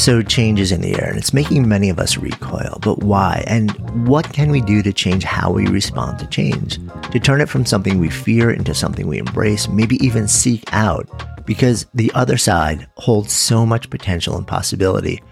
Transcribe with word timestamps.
So 0.00 0.22
change 0.22 0.60
is 0.60 0.72
in 0.72 0.80
the 0.80 0.98
air 0.98 1.10
and 1.10 1.18
it's 1.18 1.34
making 1.34 1.68
many 1.68 1.90
of 1.90 1.98
us 1.98 2.16
recoil. 2.16 2.78
But 2.80 3.00
why? 3.00 3.44
And 3.46 3.70
what 4.08 4.32
can 4.32 4.50
we 4.50 4.62
do 4.62 4.82
to 4.82 4.94
change 4.94 5.24
how 5.24 5.52
we 5.52 5.66
respond 5.66 6.18
to 6.20 6.26
change? 6.28 6.78
To 7.10 7.20
turn 7.20 7.42
it 7.42 7.50
from 7.50 7.66
something 7.66 7.98
we 7.98 8.08
fear 8.08 8.50
into 8.50 8.74
something 8.74 9.06
we 9.06 9.18
embrace, 9.18 9.68
maybe 9.68 9.96
even 9.96 10.26
seek 10.26 10.64
out, 10.72 11.06
because 11.44 11.84
the 11.92 12.10
other 12.14 12.38
side 12.38 12.88
holds 12.96 13.34
so 13.34 13.66
much 13.66 13.90
potential 13.90 14.38
and 14.38 14.46
possibility 14.46 15.22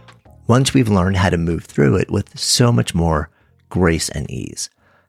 once 0.48 0.74
we've 0.74 0.90
learned 0.90 1.16
how 1.16 1.30
to 1.30 1.38
move 1.38 1.64
through 1.64 1.96
it 1.96 2.10
with 2.10 2.38
so 2.38 2.70
much 2.70 2.94
more 2.94 3.30
grace 3.70 4.10
and 4.10 4.30
ease. 4.30 4.68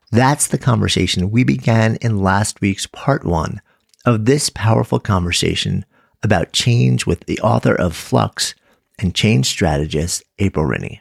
That's 0.09 0.47
the 0.47 0.57
conversation 0.57 1.31
we 1.31 1.44
began 1.44 1.97
in 1.97 2.23
last 2.23 2.61
week's 2.61 2.88
part 2.88 3.25
one 3.25 3.61
of 4.05 4.23
this 4.23 4.49
powerful 4.49 5.02
conversation 5.02 5.83
about 6.23 6.53
change 6.53 7.05
with 7.05 7.25
the 7.25 7.41
author 7.41 7.75
of 7.75 7.94
Flux 7.94 8.55
and 8.99 9.16
change 9.16 9.48
strategist 9.48 10.23
April 10.38 10.66
Rinne. 10.66 10.99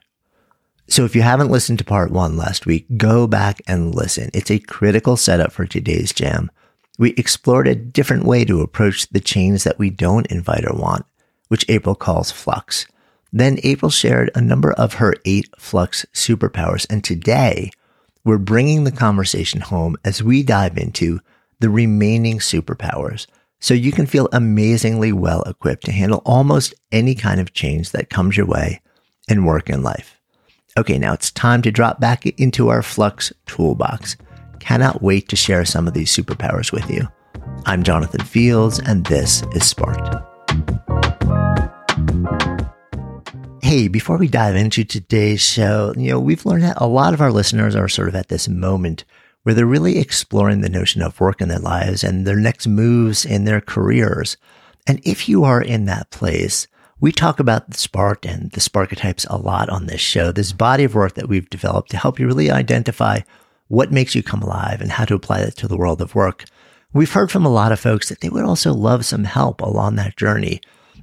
So 0.89 1.05
if 1.05 1.15
you 1.15 1.21
haven't 1.21 1.51
listened 1.51 1.79
to 1.81 1.85
part 1.85 2.11
one 2.11 2.37
last 2.37 2.65
week, 2.65 2.87
go 2.97 3.27
back 3.27 3.61
and 3.67 3.95
listen. 3.95 4.31
It's 4.33 4.51
a 4.51 4.59
critical 4.59 5.17
setup 5.19 5.53
for 5.53 5.67
today's 5.67 6.13
jam. 6.13 6.51
We 6.99 7.11
explored 7.11 7.69
a 7.69 7.75
different 7.75 8.25
way 8.25 8.45
to 8.47 8.63
approach 8.63 9.07
the 9.09 9.21
change 9.21 9.65
that 9.65 9.79
we 9.79 9.91
don't 9.91 10.27
invite 10.29 10.65
or 10.65 10.75
want, 10.75 11.05
which 11.49 11.67
April 11.69 11.95
calls 11.95 12.31
flux. 12.31 12.87
Then 13.33 13.59
April 13.63 13.91
shared 13.91 14.31
a 14.35 14.41
number 14.41 14.73
of 14.73 14.95
her 14.95 15.15
eight 15.27 15.51
flux 15.59 16.07
superpowers. 16.15 16.87
And 16.89 17.05
today 17.05 17.71
we're 18.25 18.39
bringing 18.39 18.85
the 18.85 18.91
conversation 18.91 19.61
home 19.61 19.97
as 20.05 20.23
we 20.23 20.43
dive 20.43 20.79
into 20.79 21.21
the 21.61 21.69
remaining 21.69 22.39
superpowers 22.39 23.27
so 23.61 23.75
you 23.75 23.93
can 23.93 24.07
feel 24.07 24.29
amazingly 24.33 25.13
well 25.13 25.43
equipped 25.43 25.85
to 25.85 25.93
handle 25.93 26.23
almost 26.25 26.75
any 26.93 27.15
kind 27.15 27.41
of 27.41 27.53
change 27.53 27.91
that 27.91 28.11
comes 28.11 28.37
your 28.37 28.47
way 28.47 28.81
in 29.29 29.45
work 29.45 29.69
and 29.69 29.83
life. 29.83 30.21
Okay, 30.77 30.99
now 30.99 31.13
it's 31.13 31.31
time 31.33 31.63
to 31.63 31.73
drop 31.73 31.99
back 31.99 32.25
into 32.41 32.69
our 32.69 32.83
Flux 32.83 33.33
toolbox. 33.47 34.17
Cannot 34.61 35.03
wait 35.03 35.29
to 35.29 35.37
share 35.37 35.65
some 35.65 35.89
of 35.89 35.95
these 35.95 36.15
superpowers 36.15 36.73
with 36.73 36.89
you. 36.89 37.09
I'm 37.67 37.83
Jonathan 37.83 38.25
Fields, 38.25 38.79
and 38.79 39.05
this 39.07 39.43
is 39.53 39.69
Sparked. 39.69 40.15
Hey, 43.61 43.89
before 43.89 44.19
we 44.19 44.29
dive 44.29 44.57
into 44.57 44.85
today's 44.85 45.41
show, 45.41 45.93
you 45.97 46.11
know, 46.11 46.21
we've 46.21 46.47
learned 46.47 46.63
that 46.63 46.81
a 46.81 46.87
lot 46.87 47.13
of 47.13 47.21
our 47.21 47.33
listeners 47.33 47.75
are 47.75 47.89
sort 47.89 48.09
of 48.09 48.15
at 48.15 48.29
this 48.29 48.49
moment 48.49 49.05
where 49.49 49.55
they're 49.55 49.65
really 49.65 49.97
exploring 49.97 50.61
the 50.61 50.69
notion 50.69 51.01
of 51.01 51.19
work 51.19 51.41
in 51.41 51.49
their 51.49 51.59
lives 51.59 52.05
and 52.05 52.27
their 52.27 52.37
next 52.37 52.67
moves 52.67 53.25
in 53.25 53.47
their 53.47 53.63
careers. 53.63 54.37
And 54.87 55.01
if 55.05 55.27
you 55.27 55.43
are 55.43 55.63
in 55.63 55.87
that 55.87 56.11
place, 56.11 56.67
we 57.01 57.13
talk 57.13 57.41
about 57.41 57.71
the 57.71 57.79
spark 57.79 58.27
and 58.27 58.51
the 58.51 58.61
sparketypes 58.61 59.27
a 59.31 59.39
lot 59.39 59.71
on 59.71 59.87
this 59.87 60.03
show, 60.03 60.33
this 60.33 60.53
body 60.53 60.85
of 60.85 60.95
work 60.95 61.15
that 61.15 61.31
we've 61.31 61.49
developed 61.49 61.91
to 61.93 61.97
help 61.97 62.19
you 62.19 62.27
really 62.27 62.51
identify 62.51 63.21
what 63.69 63.91
makes 63.91 64.15
you 64.15 64.23
come 64.23 64.43
alive 64.43 64.83
and 64.83 64.93
how 64.93 65.07
to 65.07 65.15
apply 65.15 65.41
that 65.41 65.57
to 65.57 65.67
the 65.67 65.79
world 65.79 66.03
of 66.03 66.15
work. 66.15 66.45
We've 66.93 67.11
heard 67.11 67.31
from 67.31 67.47
a 67.47 67.51
lot 67.51 67.73
of 67.73 67.81
folks 67.81 68.11
that 68.11 68.21
they 68.21 68.29
would 68.29 68.45
also 68.45 68.75
love 68.75 69.07
some 69.07 69.25
help 69.25 69.63
along 69.63 69.95
that 69.95 70.19
journey. 70.19 70.61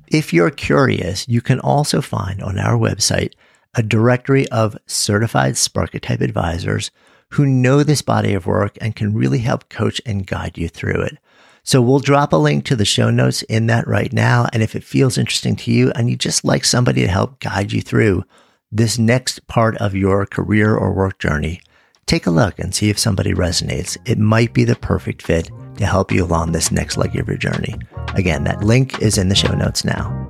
If 0.10 0.34
you're 0.34 0.52
curious, 0.52 1.28
you 1.28 1.42
can 1.42 1.60
also 1.62 2.00
find 2.00 2.44
on 2.44 2.60
our 2.60 2.78
website 2.78 3.34
a 3.74 3.82
directory 3.82 4.48
of 4.50 4.78
certified 4.86 5.56
Sparketype 5.56 6.22
advisors 6.22 6.92
who 7.32 7.46
know 7.46 7.84
this 7.84 8.02
body 8.02 8.34
of 8.34 8.46
work 8.46 8.78
and 8.82 8.96
can 8.96 9.14
really 9.14 9.40
help 9.40 9.70
coach 9.70 10.00
and 10.06 10.28
guide 10.28 10.58
you 10.58 10.68
through 10.68 11.02
it. 11.02 11.18
So 11.64 11.82
we'll 11.82 12.00
drop 12.00 12.32
a 12.32 12.38
link 12.38 12.64
to 12.66 12.76
the 12.76 12.86
show 12.86 13.10
notes 13.10 13.42
in 13.44 13.66
that 13.68 13.88
right 13.88 14.14
now. 14.14 14.48
And 14.54 14.62
if 14.62 14.76
it 14.76 14.84
feels 14.84 15.18
interesting 15.18 15.56
to 15.58 15.72
you 15.72 15.92
and 15.96 16.10
you 16.10 16.16
just 16.16 16.46
like 16.46 16.64
somebody 16.64 17.02
to 17.02 17.08
help 17.08 17.40
guide 17.40 17.72
you 17.72 17.82
through 17.82 18.24
this 18.72 19.00
next 19.00 19.48
part 19.48 19.76
of 19.78 19.96
your 19.96 20.26
career 20.28 20.76
or 20.76 20.94
work 20.94 21.18
journey, 21.18 21.62
take 22.06 22.28
a 22.28 22.32
look 22.32 22.60
and 22.60 22.76
see 22.76 22.90
if 22.90 23.00
somebody 23.00 23.34
resonates. 23.34 23.98
It 24.06 24.20
might 24.20 24.54
be 24.54 24.64
the 24.64 24.76
perfect 24.76 25.24
fit 25.24 25.50
to 25.78 25.86
help 25.86 26.12
you 26.12 26.24
along 26.24 26.52
this 26.52 26.72
next 26.72 26.98
leg 26.98 27.16
of 27.16 27.28
your 27.28 27.38
journey. 27.38 27.76
Again, 28.14 28.44
that 28.44 28.64
link 28.64 29.02
is 29.02 29.18
in 29.18 29.30
the 29.30 29.36
show 29.36 29.54
notes 29.54 29.84
now. 29.84 30.30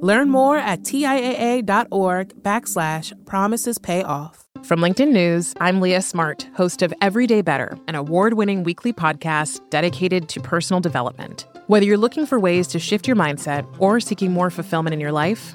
Learn 0.00 0.28
more 0.28 0.58
at 0.58 0.82
TIAA.org 0.82 2.42
backslash 2.42 3.14
promises 3.24 3.78
pay 3.78 4.02
off. 4.02 4.44
From 4.62 4.80
LinkedIn 4.80 5.10
News, 5.10 5.54
I'm 5.58 5.80
Leah 5.80 6.02
Smart, 6.02 6.46
host 6.54 6.82
of 6.82 6.92
Everyday 7.00 7.40
Better, 7.40 7.78
an 7.88 7.94
award 7.94 8.34
winning 8.34 8.62
weekly 8.62 8.92
podcast 8.92 9.60
dedicated 9.70 10.28
to 10.28 10.40
personal 10.40 10.80
development. 10.80 11.46
Whether 11.68 11.86
you're 11.86 11.96
looking 11.96 12.26
for 12.26 12.38
ways 12.38 12.66
to 12.68 12.78
shift 12.78 13.06
your 13.06 13.16
mindset 13.16 13.66
or 13.78 13.98
seeking 13.98 14.32
more 14.32 14.50
fulfillment 14.50 14.92
in 14.92 15.00
your 15.00 15.12
life, 15.12 15.54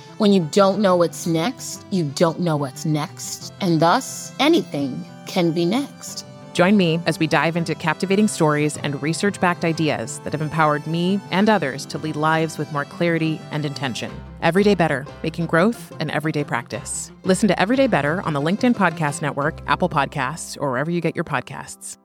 When 0.21 0.33
you 0.33 0.47
don't 0.51 0.81
know 0.81 0.97
what's 0.97 1.25
next, 1.25 1.83
you 1.89 2.03
don't 2.03 2.41
know 2.41 2.55
what's 2.55 2.85
next. 2.85 3.51
And 3.59 3.79
thus, 3.79 4.31
anything 4.37 5.03
can 5.25 5.51
be 5.51 5.65
next. 5.65 6.27
Join 6.53 6.77
me 6.77 6.99
as 7.07 7.17
we 7.17 7.25
dive 7.25 7.57
into 7.57 7.73
captivating 7.73 8.27
stories 8.27 8.77
and 8.77 9.01
research 9.01 9.41
backed 9.41 9.65
ideas 9.65 10.19
that 10.19 10.33
have 10.33 10.41
empowered 10.43 10.85
me 10.85 11.19
and 11.31 11.49
others 11.49 11.87
to 11.87 11.97
lead 11.97 12.15
lives 12.15 12.59
with 12.59 12.71
more 12.71 12.85
clarity 12.85 13.41
and 13.49 13.65
intention. 13.65 14.11
Everyday 14.43 14.75
Better, 14.75 15.07
making 15.23 15.47
growth 15.47 15.91
an 15.99 16.11
everyday 16.11 16.43
practice. 16.43 17.11
Listen 17.23 17.47
to 17.47 17.59
Everyday 17.59 17.87
Better 17.87 18.21
on 18.21 18.33
the 18.33 18.41
LinkedIn 18.41 18.75
Podcast 18.75 19.23
Network, 19.23 19.59
Apple 19.65 19.89
Podcasts, 19.89 20.55
or 20.61 20.69
wherever 20.69 20.91
you 20.91 21.01
get 21.01 21.15
your 21.15 21.25
podcasts. 21.25 21.97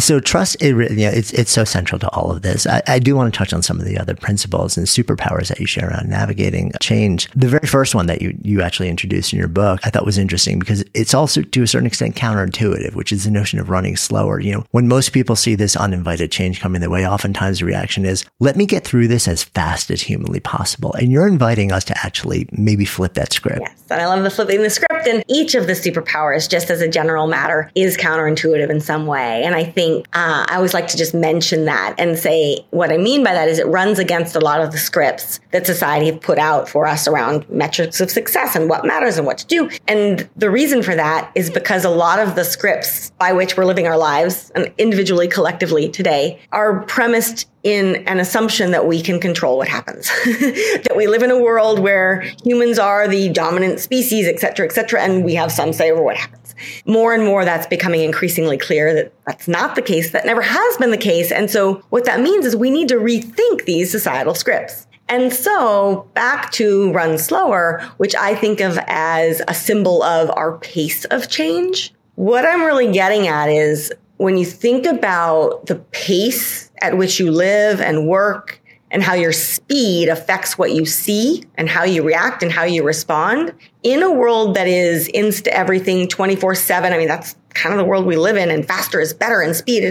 So 0.00 0.18
trust, 0.18 0.60
know, 0.62 1.10
it's 1.10 1.32
it's 1.32 1.50
so 1.50 1.64
central 1.64 1.98
to 1.98 2.08
all 2.10 2.30
of 2.30 2.42
this. 2.42 2.66
I, 2.66 2.82
I, 2.86 2.98
do 2.98 3.14
want 3.14 3.32
to 3.32 3.36
touch 3.36 3.52
on 3.52 3.62
some 3.62 3.78
of 3.78 3.84
the 3.84 3.98
other 3.98 4.14
principles 4.14 4.76
and 4.76 4.86
superpowers 4.86 5.48
that 5.48 5.60
you 5.60 5.66
share 5.66 5.90
around 5.90 6.08
navigating 6.08 6.72
change. 6.80 7.30
The 7.34 7.48
very 7.48 7.66
first 7.66 7.94
one 7.94 8.06
that 8.06 8.22
you 8.22 8.36
you 8.42 8.62
actually 8.62 8.88
introduced 8.88 9.32
in 9.32 9.38
your 9.38 9.48
book, 9.48 9.80
I 9.84 9.90
thought 9.90 10.06
was 10.06 10.18
interesting 10.18 10.58
because 10.58 10.82
it's 10.94 11.12
also 11.12 11.42
to 11.42 11.62
a 11.62 11.66
certain 11.66 11.86
extent 11.86 12.16
counterintuitive, 12.16 12.94
which 12.94 13.12
is 13.12 13.24
the 13.24 13.30
notion 13.30 13.58
of 13.58 13.68
running 13.68 13.96
slower. 13.96 14.40
You 14.40 14.54
know, 14.54 14.64
when 14.70 14.88
most 14.88 15.12
people 15.12 15.36
see 15.36 15.54
this 15.54 15.76
uninvited 15.76 16.32
change 16.32 16.60
coming 16.60 16.80
their 16.80 16.90
way, 16.90 17.06
oftentimes 17.06 17.58
the 17.58 17.66
reaction 17.66 18.06
is, 18.06 18.24
"Let 18.40 18.56
me 18.56 18.64
get 18.64 18.84
through 18.84 19.08
this 19.08 19.28
as 19.28 19.44
fast 19.44 19.90
as 19.90 20.00
humanly 20.00 20.40
possible." 20.40 20.94
And 20.94 21.12
you're 21.12 21.28
inviting 21.28 21.72
us 21.72 21.84
to 21.84 21.98
actually 22.04 22.48
maybe 22.52 22.86
flip 22.86 23.14
that 23.14 23.32
script. 23.32 23.60
Yes, 23.60 23.82
and 23.90 24.00
I 24.00 24.06
love 24.06 24.22
the 24.22 24.30
flipping 24.30 24.62
the 24.62 24.70
script. 24.70 25.06
And 25.06 25.22
each 25.28 25.54
of 25.54 25.66
the 25.66 25.74
superpowers, 25.74 26.48
just 26.48 26.70
as 26.70 26.80
a 26.80 26.88
general 26.88 27.26
matter, 27.26 27.70
is 27.74 27.96
counterintuitive 27.96 28.70
in 28.70 28.80
some 28.80 29.06
way. 29.06 29.42
And 29.44 29.54
I 29.54 29.64
think 29.64 29.89
think 29.90 30.08
uh, 30.12 30.46
I 30.48 30.56
always 30.56 30.74
like 30.74 30.88
to 30.88 30.96
just 30.96 31.14
mention 31.14 31.64
that 31.66 31.94
and 31.98 32.18
say 32.18 32.64
what 32.70 32.92
I 32.92 32.96
mean 32.96 33.24
by 33.24 33.32
that 33.32 33.48
is 33.48 33.58
it 33.58 33.66
runs 33.66 33.98
against 33.98 34.36
a 34.36 34.40
lot 34.40 34.60
of 34.60 34.72
the 34.72 34.78
scripts 34.78 35.40
that 35.50 35.66
society 35.66 36.06
have 36.06 36.20
put 36.20 36.38
out 36.38 36.68
for 36.68 36.86
us 36.86 37.08
around 37.08 37.48
metrics 37.50 38.00
of 38.00 38.10
success 38.10 38.54
and 38.54 38.68
what 38.68 38.84
matters 38.84 39.18
and 39.18 39.26
what 39.26 39.38
to 39.38 39.46
do. 39.46 39.70
And 39.88 40.28
the 40.36 40.50
reason 40.50 40.82
for 40.82 40.94
that 40.94 41.30
is 41.34 41.50
because 41.50 41.84
a 41.84 41.90
lot 41.90 42.18
of 42.18 42.34
the 42.34 42.44
scripts 42.44 43.10
by 43.18 43.32
which 43.32 43.56
we're 43.56 43.64
living 43.64 43.86
our 43.86 43.98
lives 43.98 44.50
and 44.54 44.72
individually, 44.78 45.28
collectively 45.28 45.88
today 45.88 46.40
are 46.52 46.80
premised 46.82 47.48
in 47.62 47.96
an 48.08 48.18
assumption 48.18 48.70
that 48.70 48.86
we 48.86 49.02
can 49.02 49.20
control 49.20 49.58
what 49.58 49.68
happens 49.68 50.06
that 50.24 50.94
we 50.96 51.06
live 51.06 51.22
in 51.22 51.30
a 51.30 51.38
world 51.38 51.78
where 51.78 52.22
humans 52.42 52.78
are 52.78 53.06
the 53.06 53.28
dominant 53.28 53.78
species 53.78 54.26
et 54.26 54.40
cetera 54.40 54.64
et 54.64 54.72
cetera 54.72 55.02
and 55.02 55.24
we 55.26 55.34
have 55.34 55.52
some 55.52 55.70
say 55.70 55.90
over 55.90 56.02
what 56.02 56.16
happens 56.16 56.39
more 56.84 57.14
and 57.14 57.24
more 57.24 57.44
that's 57.44 57.66
becoming 57.66 58.02
increasingly 58.02 58.58
clear 58.58 58.94
that 58.94 59.12
that's 59.26 59.48
not 59.48 59.74
the 59.74 59.82
case 59.82 60.10
that 60.10 60.26
never 60.26 60.42
has 60.42 60.76
been 60.78 60.90
the 60.90 60.96
case. 60.96 61.32
And 61.32 61.50
so 61.50 61.82
what 61.90 62.04
that 62.04 62.20
means 62.20 62.44
is 62.44 62.56
we 62.56 62.70
need 62.70 62.88
to 62.88 62.96
rethink 62.96 63.64
these 63.64 63.90
societal 63.90 64.34
scripts. 64.34 64.86
And 65.08 65.32
so 65.32 66.08
back 66.14 66.52
to 66.52 66.92
run 66.92 67.18
slower 67.18 67.82
which 67.96 68.14
i 68.14 68.34
think 68.34 68.60
of 68.60 68.78
as 68.86 69.42
a 69.48 69.54
symbol 69.54 70.02
of 70.02 70.30
our 70.36 70.58
pace 70.58 71.04
of 71.06 71.28
change. 71.28 71.92
What 72.14 72.44
i'm 72.44 72.62
really 72.62 72.92
getting 72.92 73.26
at 73.26 73.48
is 73.48 73.92
when 74.18 74.36
you 74.36 74.44
think 74.44 74.86
about 74.86 75.66
the 75.66 75.76
pace 75.92 76.70
at 76.82 76.96
which 76.96 77.18
you 77.18 77.30
live 77.30 77.80
and 77.80 78.06
work 78.06 78.59
and 78.90 79.02
how 79.02 79.14
your 79.14 79.32
speed 79.32 80.08
affects 80.08 80.58
what 80.58 80.72
you 80.72 80.84
see 80.84 81.44
and 81.56 81.68
how 81.68 81.84
you 81.84 82.02
react 82.02 82.42
and 82.42 82.50
how 82.50 82.64
you 82.64 82.82
respond 82.82 83.54
in 83.82 84.02
a 84.02 84.10
world 84.10 84.54
that 84.56 84.66
is 84.66 85.08
insta 85.14 85.48
everything 85.48 86.08
24 86.08 86.54
7 86.54 86.92
i 86.92 86.98
mean 86.98 87.08
that's 87.08 87.36
kind 87.54 87.72
of 87.72 87.78
the 87.78 87.84
world 87.84 88.06
we 88.06 88.16
live 88.16 88.36
in 88.36 88.50
and 88.50 88.66
faster 88.66 89.00
is 89.00 89.12
better 89.12 89.40
and 89.40 89.56
speed 89.56 89.84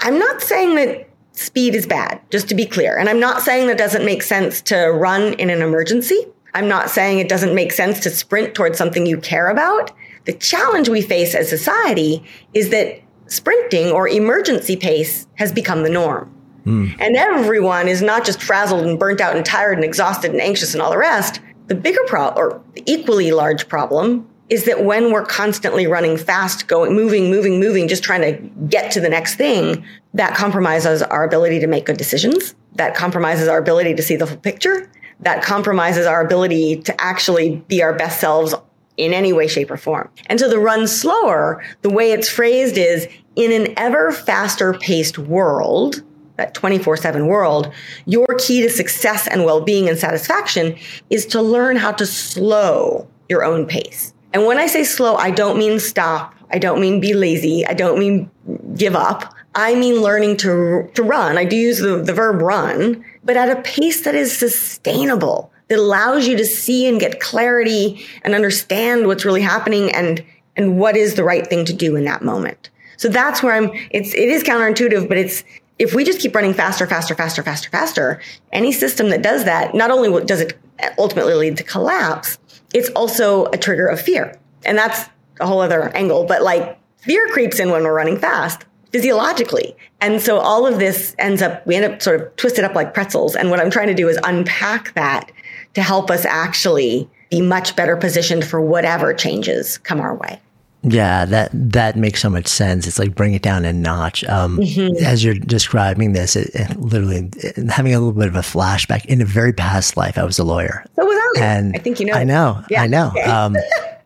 i'm 0.00 0.18
not 0.18 0.42
saying 0.42 0.74
that 0.74 1.08
speed 1.36 1.74
is 1.74 1.86
bad 1.86 2.20
just 2.30 2.48
to 2.48 2.54
be 2.54 2.66
clear. 2.66 2.98
And 2.98 3.08
i'm 3.08 3.20
not 3.20 3.42
saying 3.42 3.68
that 3.68 3.78
doesn't 3.78 4.04
make 4.04 4.22
sense 4.22 4.60
to 4.62 4.86
run 4.86 5.34
in 5.34 5.50
an 5.50 5.62
emergency. 5.62 6.26
I'm 6.54 6.68
not 6.68 6.90
saying 6.90 7.18
it 7.18 7.28
doesn't 7.28 7.54
make 7.54 7.72
sense 7.72 8.00
to 8.00 8.10
sprint 8.10 8.54
towards 8.54 8.78
something 8.78 9.06
you 9.06 9.18
care 9.18 9.48
about. 9.48 9.92
The 10.24 10.32
challenge 10.32 10.88
we 10.88 11.02
face 11.02 11.34
as 11.34 11.48
society 11.48 12.24
is 12.54 12.70
that 12.70 13.00
sprinting 13.26 13.90
or 13.90 14.08
emergency 14.08 14.76
pace 14.76 15.26
has 15.34 15.52
become 15.52 15.82
the 15.82 15.90
norm. 15.90 16.32
Mm. 16.66 16.96
And 16.98 17.16
everyone 17.16 17.88
is 17.88 18.02
not 18.02 18.24
just 18.24 18.42
frazzled 18.42 18.84
and 18.84 18.98
burnt 18.98 19.20
out 19.20 19.36
and 19.36 19.46
tired 19.46 19.78
and 19.78 19.84
exhausted 19.84 20.32
and 20.32 20.40
anxious 20.40 20.74
and 20.74 20.82
all 20.82 20.90
the 20.90 20.98
rest. 20.98 21.40
The 21.68 21.74
bigger 21.74 22.02
problem, 22.06 22.36
or 22.36 22.62
equally 22.86 23.30
large 23.32 23.68
problem, 23.68 24.28
is 24.48 24.64
that 24.64 24.84
when 24.84 25.12
we're 25.12 25.24
constantly 25.24 25.86
running 25.86 26.16
fast, 26.16 26.68
going, 26.68 26.94
moving, 26.94 27.30
moving, 27.30 27.58
moving, 27.58 27.88
just 27.88 28.04
trying 28.04 28.20
to 28.20 28.32
get 28.66 28.90
to 28.92 29.00
the 29.00 29.08
next 29.08 29.36
thing, 29.36 29.84
that 30.14 30.34
compromises 30.36 31.02
our 31.02 31.24
ability 31.24 31.60
to 31.60 31.66
make 31.66 31.86
good 31.86 31.96
decisions. 31.96 32.54
That 32.74 32.94
compromises 32.94 33.48
our 33.48 33.58
ability 33.58 33.94
to 33.94 34.02
see 34.02 34.16
the 34.16 34.26
full 34.26 34.36
picture. 34.36 34.90
That 35.20 35.42
compromises 35.42 36.06
our 36.06 36.20
ability 36.20 36.82
to 36.82 37.00
actually 37.00 37.56
be 37.68 37.82
our 37.82 37.94
best 37.94 38.20
selves 38.20 38.54
in 38.96 39.12
any 39.12 39.32
way, 39.32 39.46
shape, 39.46 39.70
or 39.70 39.76
form. 39.76 40.10
And 40.26 40.38
so 40.38 40.48
the 40.48 40.58
run 40.58 40.86
slower, 40.86 41.62
the 41.82 41.90
way 41.90 42.12
it's 42.12 42.28
phrased 42.28 42.78
is 42.78 43.08
in 43.34 43.52
an 43.52 43.74
ever 43.76 44.12
faster 44.12 44.74
paced 44.74 45.18
world, 45.18 46.02
that 46.36 46.54
24 46.54 46.96
7 46.96 47.26
world, 47.26 47.72
your 48.04 48.26
key 48.38 48.62
to 48.62 48.70
success 48.70 49.26
and 49.28 49.44
well 49.44 49.60
being 49.60 49.88
and 49.88 49.98
satisfaction 49.98 50.76
is 51.10 51.26
to 51.26 51.42
learn 51.42 51.76
how 51.76 51.92
to 51.92 52.06
slow 52.06 53.08
your 53.28 53.44
own 53.44 53.66
pace. 53.66 54.12
And 54.32 54.44
when 54.46 54.58
I 54.58 54.66
say 54.66 54.84
slow, 54.84 55.16
I 55.16 55.30
don't 55.30 55.58
mean 55.58 55.78
stop. 55.80 56.34
I 56.50 56.58
don't 56.58 56.80
mean 56.80 57.00
be 57.00 57.14
lazy. 57.14 57.66
I 57.66 57.74
don't 57.74 57.98
mean 57.98 58.30
give 58.76 58.94
up. 58.94 59.34
I 59.54 59.74
mean 59.74 60.02
learning 60.02 60.36
to, 60.38 60.90
to 60.94 61.02
run. 61.02 61.38
I 61.38 61.44
do 61.44 61.56
use 61.56 61.78
the, 61.78 62.02
the 62.02 62.12
verb 62.12 62.42
run, 62.42 63.02
but 63.24 63.36
at 63.36 63.48
a 63.48 63.62
pace 63.62 64.02
that 64.02 64.14
is 64.14 64.36
sustainable 64.36 65.50
that 65.68 65.78
allows 65.78 66.28
you 66.28 66.36
to 66.36 66.44
see 66.44 66.86
and 66.86 67.00
get 67.00 67.20
clarity 67.20 68.06
and 68.22 68.34
understand 68.34 69.06
what's 69.06 69.24
really 69.24 69.40
happening 69.40 69.90
and 69.92 70.24
and 70.58 70.78
what 70.78 70.96
is 70.96 71.14
the 71.14 71.24
right 71.24 71.46
thing 71.46 71.66
to 71.66 71.72
do 71.72 71.96
in 71.96 72.04
that 72.04 72.22
moment. 72.22 72.70
So 72.96 73.08
that's 73.08 73.42
where 73.42 73.54
I'm 73.54 73.70
it's 73.90 74.14
it 74.14 74.28
is 74.28 74.42
counterintuitive, 74.42 75.08
but 75.08 75.18
it's 75.18 75.44
if 75.78 75.94
we 75.94 76.04
just 76.04 76.20
keep 76.20 76.34
running 76.34 76.54
faster, 76.54 76.86
faster, 76.86 77.14
faster, 77.14 77.42
faster, 77.42 77.70
faster, 77.70 78.20
any 78.52 78.72
system 78.72 79.10
that 79.10 79.22
does 79.22 79.44
that, 79.44 79.74
not 79.74 79.90
only 79.90 80.24
does 80.24 80.40
it 80.40 80.58
ultimately 80.98 81.34
lead 81.34 81.56
to 81.58 81.62
collapse, 81.62 82.38
it's 82.72 82.88
also 82.90 83.46
a 83.46 83.58
trigger 83.58 83.86
of 83.86 84.00
fear. 84.00 84.38
And 84.64 84.76
that's 84.76 85.08
a 85.40 85.46
whole 85.46 85.60
other 85.60 85.88
angle, 85.94 86.24
but 86.24 86.42
like 86.42 86.78
fear 86.98 87.26
creeps 87.28 87.58
in 87.58 87.70
when 87.70 87.82
we're 87.82 87.94
running 87.94 88.18
fast 88.18 88.64
physiologically. 88.92 89.76
And 90.00 90.22
so 90.22 90.38
all 90.38 90.66
of 90.66 90.78
this 90.78 91.14
ends 91.18 91.42
up, 91.42 91.66
we 91.66 91.76
end 91.76 91.84
up 91.84 92.00
sort 92.00 92.20
of 92.20 92.34
twisted 92.36 92.64
up 92.64 92.74
like 92.74 92.94
pretzels. 92.94 93.36
And 93.36 93.50
what 93.50 93.60
I'm 93.60 93.70
trying 93.70 93.88
to 93.88 93.94
do 93.94 94.08
is 94.08 94.18
unpack 94.24 94.94
that 94.94 95.30
to 95.74 95.82
help 95.82 96.10
us 96.10 96.24
actually 96.24 97.08
be 97.30 97.42
much 97.42 97.76
better 97.76 97.96
positioned 97.96 98.46
for 98.46 98.60
whatever 98.60 99.12
changes 99.12 99.78
come 99.78 100.00
our 100.00 100.14
way. 100.14 100.40
Yeah, 100.88 101.24
that 101.24 101.50
that 101.52 101.96
makes 101.96 102.22
so 102.22 102.30
much 102.30 102.46
sense. 102.46 102.86
It's 102.86 102.98
like 102.98 103.14
bring 103.14 103.34
it 103.34 103.42
down 103.42 103.64
a 103.64 103.72
notch. 103.72 104.22
Um, 104.24 104.58
mm-hmm. 104.58 105.04
As 105.04 105.24
you're 105.24 105.34
describing 105.34 106.12
this, 106.12 106.36
it, 106.36 106.50
it 106.54 106.78
literally 106.78 107.28
it, 107.36 107.56
having 107.70 107.92
a 107.92 107.98
little 107.98 108.12
bit 108.12 108.28
of 108.28 108.36
a 108.36 108.40
flashback. 108.40 109.04
In 109.06 109.20
a 109.20 109.24
very 109.24 109.52
past 109.52 109.96
life, 109.96 110.16
I 110.16 110.24
was 110.24 110.38
a 110.38 110.44
lawyer. 110.44 110.84
So 110.94 111.04
was 111.04 111.40
I. 111.40 111.44
And 111.44 111.74
I 111.74 111.78
think 111.78 111.98
you 111.98 112.06
know. 112.06 112.14
I 112.14 112.24
know. 112.24 112.62
Yeah. 112.70 112.82
I 112.82 112.86
know. 112.86 113.12
Um, 113.26 113.56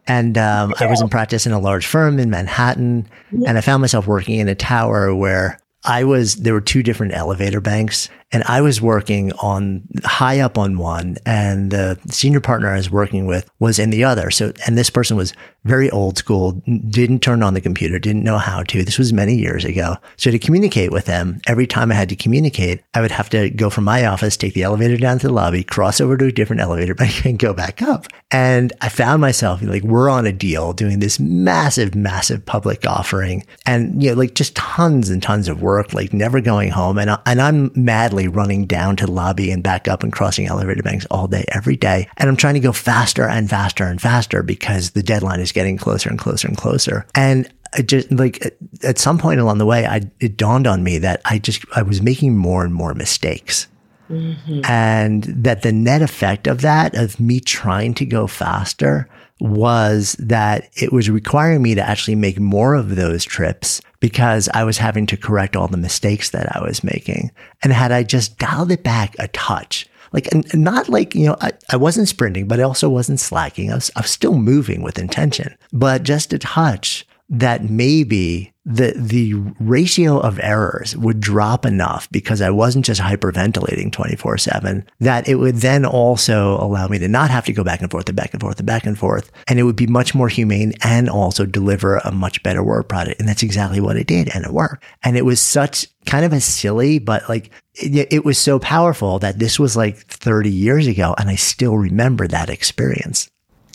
and 0.07 0.39
um, 0.39 0.75
I 0.81 0.87
was 0.87 1.03
in 1.03 1.09
practice 1.11 1.47
in 1.47 1.53
a 1.53 1.59
large 1.59 1.87
firm 1.87 2.19
in 2.19 2.31
Manhattan, 2.31 3.07
mm-hmm. 3.33 3.45
and 3.47 3.59
I 3.59 3.61
found 3.61 3.83
myself 3.83 4.07
working 4.07 4.41
in 4.41 4.49
a 4.49 4.55
tower 4.55 5.15
where 5.15 5.59
I 5.85 6.05
was. 6.05 6.37
There 6.37 6.55
were 6.55 6.63
two 6.63 6.83
different 6.83 7.15
elevator 7.15 7.61
banks, 7.61 8.09
and 8.33 8.45
I 8.45 8.61
was 8.61 8.81
working 8.81 9.33
on 9.35 9.83
high 10.05 10.41
up 10.41 10.57
on 10.57 10.79
one 10.79 11.17
and 11.27 11.71
the 11.71 11.99
senior 12.09 12.41
partner 12.41 12.69
I 12.69 12.77
was 12.77 12.91
working 12.91 13.27
with 13.27 13.51
was 13.59 13.79
in 13.79 13.91
the 13.91 14.05
other. 14.05 14.31
So, 14.31 14.53
and 14.67 14.79
this 14.79 14.91
person 14.91 15.17
was 15.17 15.33
very 15.65 15.91
old 15.91 16.17
school, 16.17 16.53
didn't 16.89 17.21
turn 17.21 17.43
on 17.43 17.55
the 17.55 17.61
computer, 17.61 17.99
didn't 17.99 18.25
know 18.25 18.39
how 18.39 18.63
to. 18.63 18.83
This 18.83 18.99
was 18.99 19.13
many 19.13 19.35
years 19.35 19.65
ago. 19.65 19.97
So 20.17 20.31
to 20.31 20.39
communicate 20.39 20.91
with 20.91 21.05
them, 21.05 21.41
every 21.47 21.67
time 21.67 21.91
I 21.91 21.97
had 21.97 22.09
to 22.11 22.17
communicate, 22.17 22.83
I 22.95 23.01
would 23.01 23.11
have 23.11 23.29
to 23.31 23.51
go 23.51 23.69
from 23.69 23.85
my 23.85 24.07
office, 24.07 24.37
take 24.37 24.55
the 24.55 24.63
elevator 24.63 24.97
down 24.97 25.19
to 25.19 25.27
the 25.27 25.33
lobby, 25.33 25.63
cross 25.63 26.01
over 26.01 26.17
to 26.17 26.27
a 26.27 26.33
different 26.33 26.63
elevator 26.63 26.97
and 27.25 27.39
go 27.39 27.53
back 27.53 27.83
up. 27.83 28.07
And 28.31 28.73
I 28.81 28.89
found 28.89 29.21
myself 29.21 29.61
like, 29.61 29.83
we're 29.83 30.09
on 30.09 30.25
a 30.25 30.33
deal 30.33 30.73
doing 30.73 31.01
this 31.01 31.19
massive, 31.19 31.95
massive 31.95 32.47
public 32.47 32.87
offering 32.87 33.45
and, 33.67 34.03
you 34.03 34.11
know, 34.11 34.17
like 34.17 34.35
just 34.35 34.57
tons 34.57 35.11
and 35.11 35.23
tons 35.23 35.49
of 35.49 35.61
work, 35.61 35.93
like 35.93 36.13
never 36.13 36.41
going 36.41 36.71
home. 36.71 36.97
And, 36.97 37.11
I, 37.11 37.19
and 37.27 37.43
I'm 37.43 37.71
madly 37.75 38.20
running 38.29 38.67
down 38.67 38.97
to 38.97 39.07
the 39.07 39.13
lobby 39.13 39.51
and 39.51 39.63
back 39.63 39.89
up 39.89 40.03
and 40.03 40.13
crossing 40.13 40.47
elevator 40.47 40.83
banks 40.83 41.07
all 41.11 41.27
day, 41.27 41.45
every 41.49 41.77
day. 41.77 42.09
And 42.17 42.29
I'm 42.29 42.37
trying 42.37 42.55
to 42.55 42.61
go 42.61 42.73
faster 42.73 43.27
and 43.27 43.49
faster 43.49 43.85
and 43.85 44.01
faster 44.01 44.43
because 44.43 44.91
the 44.91 45.03
deadline 45.03 45.41
is 45.41 45.53
getting 45.53 45.77
closer 45.77 46.09
and 46.09 46.19
closer 46.19 46.49
and 46.49 46.57
closer. 46.57 47.07
And 47.15 47.53
I 47.75 47.83
just 47.83 48.11
like 48.11 48.57
at 48.83 48.99
some 48.99 49.19
point 49.19 49.41
along 49.41 49.59
the 49.59 49.67
way, 49.67 49.87
I, 49.87 50.03
it 50.19 50.37
dawned 50.37 50.67
on 50.67 50.83
me 50.83 50.99
that 50.99 51.21
I 51.25 51.39
just, 51.39 51.65
I 51.75 51.83
was 51.83 52.03
making 52.03 52.37
more 52.37 52.65
and 52.65 52.75
more 52.75 52.95
mistakes. 52.95 53.69
Mm-hmm. 54.11 54.63
And 54.65 55.25
that 55.25 55.63
the 55.63 55.73
net 55.73 56.03
effect 56.03 56.47
of 56.47 56.63
that, 56.63 56.95
of 56.97 57.21
me 57.21 57.41
trying 57.41 57.95
to 57.95 58.05
go 58.05 58.27
faster, 58.27 59.09
was 59.41 60.15
that 60.19 60.69
it 60.75 60.93
was 60.93 61.09
requiring 61.09 61.63
me 61.63 61.75
to 61.75 61.83
actually 61.83 62.15
make 62.15 62.39
more 62.39 62.75
of 62.75 62.97
those 62.97 63.25
trips 63.25 63.81
because 64.01 64.49
I 64.53 64.65
was 64.65 64.79
having 64.79 65.07
to 65.07 65.17
correct 65.17 65.57
all 65.57 65.69
the 65.69 65.77
mistakes 65.77 66.31
that 66.31 66.55
I 66.55 66.61
was 66.61 66.85
making. 66.85 67.31
And 67.63 67.73
had 67.73 67.93
I 67.93 68.03
just 68.03 68.39
dialed 68.39 68.71
it 68.71 68.83
back 68.83 69.15
a 69.19 69.29
touch, 69.29 69.89
like 70.13 70.29
not 70.53 70.89
like, 70.89 71.15
you 71.15 71.27
know, 71.27 71.37
I, 71.41 71.53
I 71.71 71.77
wasn't 71.77 72.09
sprinting, 72.09 72.49
but 72.49 72.61
I 72.61 72.65
also 72.65 72.91
wasn't 72.91 73.21
slacking. 73.21 73.71
I 73.71 73.77
was, 73.77 73.91
I 73.97 74.01
was 74.01 74.11
still 74.11 74.35
moving 74.35 74.83
with 74.83 74.99
intention, 74.99 75.57
but 75.73 76.03
just 76.03 76.33
a 76.33 76.39
touch 76.39 77.07
that 77.31 77.71
maybe 77.71 78.53
the 78.67 78.93
the 78.97 79.35
ratio 79.61 80.19
of 80.19 80.39
errors 80.41 80.97
would 80.97 81.21
drop 81.21 81.65
enough 81.65 82.11
because 82.11 82.43
I 82.43 82.51
wasn't 82.51 82.85
just 82.85 83.01
hyperventilating 83.01 83.93
24/7 83.93 84.85
that 84.99 85.29
it 85.29 85.37
would 85.37 85.57
then 85.57 85.85
also 85.85 86.59
allow 86.61 86.89
me 86.89 86.99
to 86.99 87.09
not 87.09 87.31
have 87.31 87.45
to 87.47 87.53
go 87.53 87.65
back 87.65 87.81
and 87.81 87.91
forth 87.91 88.09
and 88.09 88.17
back 88.17 88.35
and 88.35 88.41
forth 88.41 88.59
and 88.59 88.67
back 88.67 88.85
and 88.85 88.99
forth. 88.99 89.31
And 89.47 89.59
it 89.59 89.63
would 89.63 89.77
be 89.77 89.87
much 89.87 90.15
more 90.15 90.29
humane 90.29 90.75
and 90.83 91.09
also 91.09 91.47
deliver 91.47 91.97
a 91.99 92.13
much 92.13 92.43
better 92.43 92.63
work 92.63 92.89
product. 92.89 93.21
And 93.21 93.29
that's 93.29 93.45
exactly 93.45 93.81
what 93.81 93.97
it 93.97 94.09
did 94.09 94.29
and 94.35 94.45
it 94.45 94.53
worked. 94.53 94.85
And 95.03 95.17
it 95.17 95.25
was 95.25 95.41
such 95.41 95.87
kind 96.07 96.25
of 96.25 96.33
a 96.33 96.41
silly 96.41 96.99
but 96.99 97.29
like 97.29 97.51
it, 97.75 98.13
it 98.13 98.25
was 98.25 98.39
so 98.39 98.59
powerful 98.59 99.21
that 99.21 99.39
this 99.39 99.59
was 99.59 99.77
like 99.77 99.97
30 99.99 100.51
years 100.51 100.87
ago 100.87 101.15
and 101.17 101.31
I 101.31 101.37
still 101.37 101.77
remember 101.77 102.27
that 102.29 102.51
experience 102.51 103.31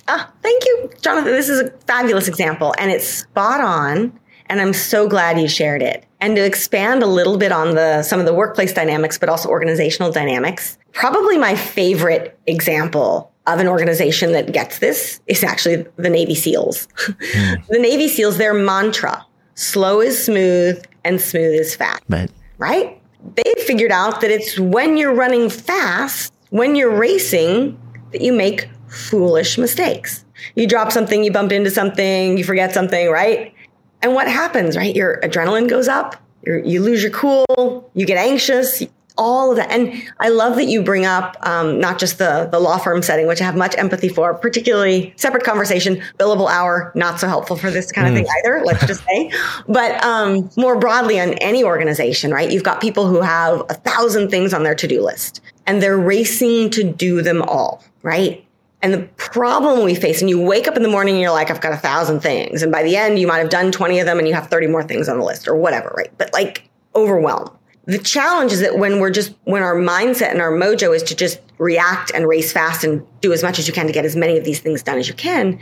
Ah, 0.07 0.31
thank 0.41 0.65
you, 0.65 0.89
Jonathan. 1.01 1.31
This 1.31 1.49
is 1.49 1.61
a 1.61 1.71
fabulous 1.87 2.27
example 2.27 2.73
and 2.77 2.91
it's 2.91 3.07
spot 3.07 3.59
on 3.59 4.17
and 4.47 4.61
I'm 4.61 4.73
so 4.73 5.07
glad 5.07 5.39
you 5.39 5.47
shared 5.47 5.81
it. 5.81 6.05
And 6.21 6.35
to 6.35 6.45
expand 6.45 7.03
a 7.03 7.07
little 7.07 7.37
bit 7.37 7.51
on 7.51 7.75
the 7.75 8.03
some 8.03 8.19
of 8.19 8.25
the 8.25 8.33
workplace 8.33 8.73
dynamics, 8.73 9.17
but 9.17 9.29
also 9.29 9.49
organizational 9.49 10.11
dynamics, 10.11 10.77
probably 10.93 11.37
my 11.37 11.55
favorite 11.55 12.37
example 12.47 13.31
of 13.47 13.59
an 13.59 13.67
organization 13.67 14.31
that 14.31 14.51
gets 14.51 14.79
this 14.79 15.19
is 15.27 15.43
actually 15.43 15.85
the 15.97 16.09
Navy 16.09 16.35
SEALs. 16.35 16.87
Mm. 16.97 17.67
the 17.69 17.79
Navy 17.79 18.07
SEALs, 18.07 18.37
their 18.37 18.53
mantra, 18.53 19.25
slow 19.55 20.01
is 20.01 20.23
smooth 20.23 20.83
and 21.03 21.21
smooth 21.21 21.53
is 21.53 21.75
fast. 21.75 22.01
Right. 22.09 22.31
Right? 22.57 23.01
They 23.35 23.53
figured 23.65 23.91
out 23.91 24.21
that 24.21 24.31
it's 24.31 24.59
when 24.59 24.97
you're 24.97 25.13
running 25.13 25.49
fast, 25.49 26.33
when 26.49 26.75
you're 26.75 26.95
racing, 26.95 27.79
that 28.11 28.21
you 28.21 28.33
make 28.33 28.69
foolish 28.87 29.57
mistakes. 29.57 30.25
You 30.55 30.67
drop 30.67 30.91
something, 30.91 31.23
you 31.23 31.31
bump 31.31 31.51
into 31.51 31.69
something, 31.69 32.37
you 32.37 32.43
forget 32.43 32.73
something, 32.73 33.09
right? 33.09 33.53
And 34.01 34.13
what 34.13 34.27
happens, 34.27 34.77
right? 34.77 34.95
Your 34.95 35.19
adrenaline 35.21 35.69
goes 35.69 35.87
up, 35.87 36.15
you 36.45 36.81
lose 36.81 37.01
your 37.01 37.11
cool, 37.11 37.89
you 37.93 38.05
get 38.05 38.17
anxious, 38.17 38.83
all 39.17 39.51
of 39.51 39.57
that. 39.57 39.71
And 39.71 39.93
I 40.19 40.29
love 40.29 40.55
that 40.57 40.65
you 40.65 40.81
bring 40.83 41.05
up 41.05 41.37
um, 41.41 41.79
not 41.79 41.99
just 41.99 42.17
the 42.17 42.49
the 42.51 42.59
law 42.59 42.77
firm 42.77 43.01
setting, 43.01 43.27
which 43.27 43.41
I 43.41 43.45
have 43.45 43.55
much 43.55 43.75
empathy 43.77 44.09
for, 44.09 44.33
particularly 44.33 45.13
separate 45.15 45.43
conversation, 45.43 46.01
billable 46.19 46.49
hour, 46.49 46.91
not 46.95 47.19
so 47.19 47.27
helpful 47.27 47.55
for 47.55 47.71
this 47.71 47.91
kind 47.91 48.07
of 48.07 48.13
thing 48.13 48.25
mm. 48.25 48.39
either. 48.39 48.61
Let's 48.63 48.85
just 48.85 49.03
say, 49.05 49.31
but 49.67 50.03
um, 50.03 50.49
more 50.57 50.77
broadly 50.77 51.19
on 51.19 51.33
any 51.35 51.63
organization, 51.63 52.31
right? 52.31 52.51
You've 52.51 52.63
got 52.63 52.81
people 52.81 53.07
who 53.07 53.21
have 53.21 53.61
a 53.69 53.73
thousand 53.73 54.29
things 54.29 54.53
on 54.53 54.63
their 54.63 54.75
to 54.75 54.87
do 54.87 55.01
list, 55.01 55.41
and 55.65 55.81
they're 55.81 55.97
racing 55.97 56.69
to 56.71 56.83
do 56.83 57.21
them 57.21 57.41
all, 57.43 57.83
right? 58.03 58.44
And 58.85 58.93
the 58.93 59.01
problem 59.17 59.83
we 59.83 59.95
face, 59.95 60.21
and 60.21 60.29
you 60.29 60.39
wake 60.39 60.67
up 60.67 60.77
in 60.77 60.83
the 60.83 60.89
morning 60.89 61.15
and 61.15 61.21
you're 61.23 61.31
like, 61.31 61.49
I've 61.49 61.59
got 61.59 61.73
a 61.73 61.77
thousand 61.77 62.19
things. 62.19 62.61
And 62.61 62.71
by 62.71 62.83
the 62.83 62.95
end, 62.95 63.17
you 63.17 63.25
might 63.25 63.39
have 63.39 63.49
done 63.49 63.71
20 63.71 63.99
of 63.99 64.05
them 64.05 64.19
and 64.19 64.27
you 64.27 64.35
have 64.35 64.45
30 64.45 64.67
more 64.67 64.83
things 64.83 65.09
on 65.09 65.17
the 65.17 65.25
list 65.25 65.47
or 65.47 65.55
whatever, 65.55 65.91
right? 65.97 66.15
But 66.19 66.31
like 66.33 66.69
overwhelm. 66.93 67.49
The 67.85 67.97
challenge 67.97 68.51
is 68.51 68.59
that 68.59 68.77
when 68.77 68.99
we're 68.99 69.09
just, 69.09 69.33
when 69.45 69.63
our 69.63 69.73
mindset 69.73 70.29
and 70.29 70.39
our 70.39 70.51
mojo 70.51 70.95
is 70.95 71.01
to 71.01 71.15
just 71.15 71.41
react 71.57 72.11
and 72.13 72.27
race 72.27 72.53
fast 72.53 72.83
and 72.83 73.03
do 73.21 73.33
as 73.33 73.41
much 73.41 73.57
as 73.57 73.67
you 73.67 73.73
can 73.73 73.87
to 73.87 73.91
get 73.91 74.05
as 74.05 74.15
many 74.15 74.37
of 74.37 74.43
these 74.43 74.59
things 74.59 74.83
done 74.83 74.99
as 74.99 75.07
you 75.07 75.15
can, 75.15 75.59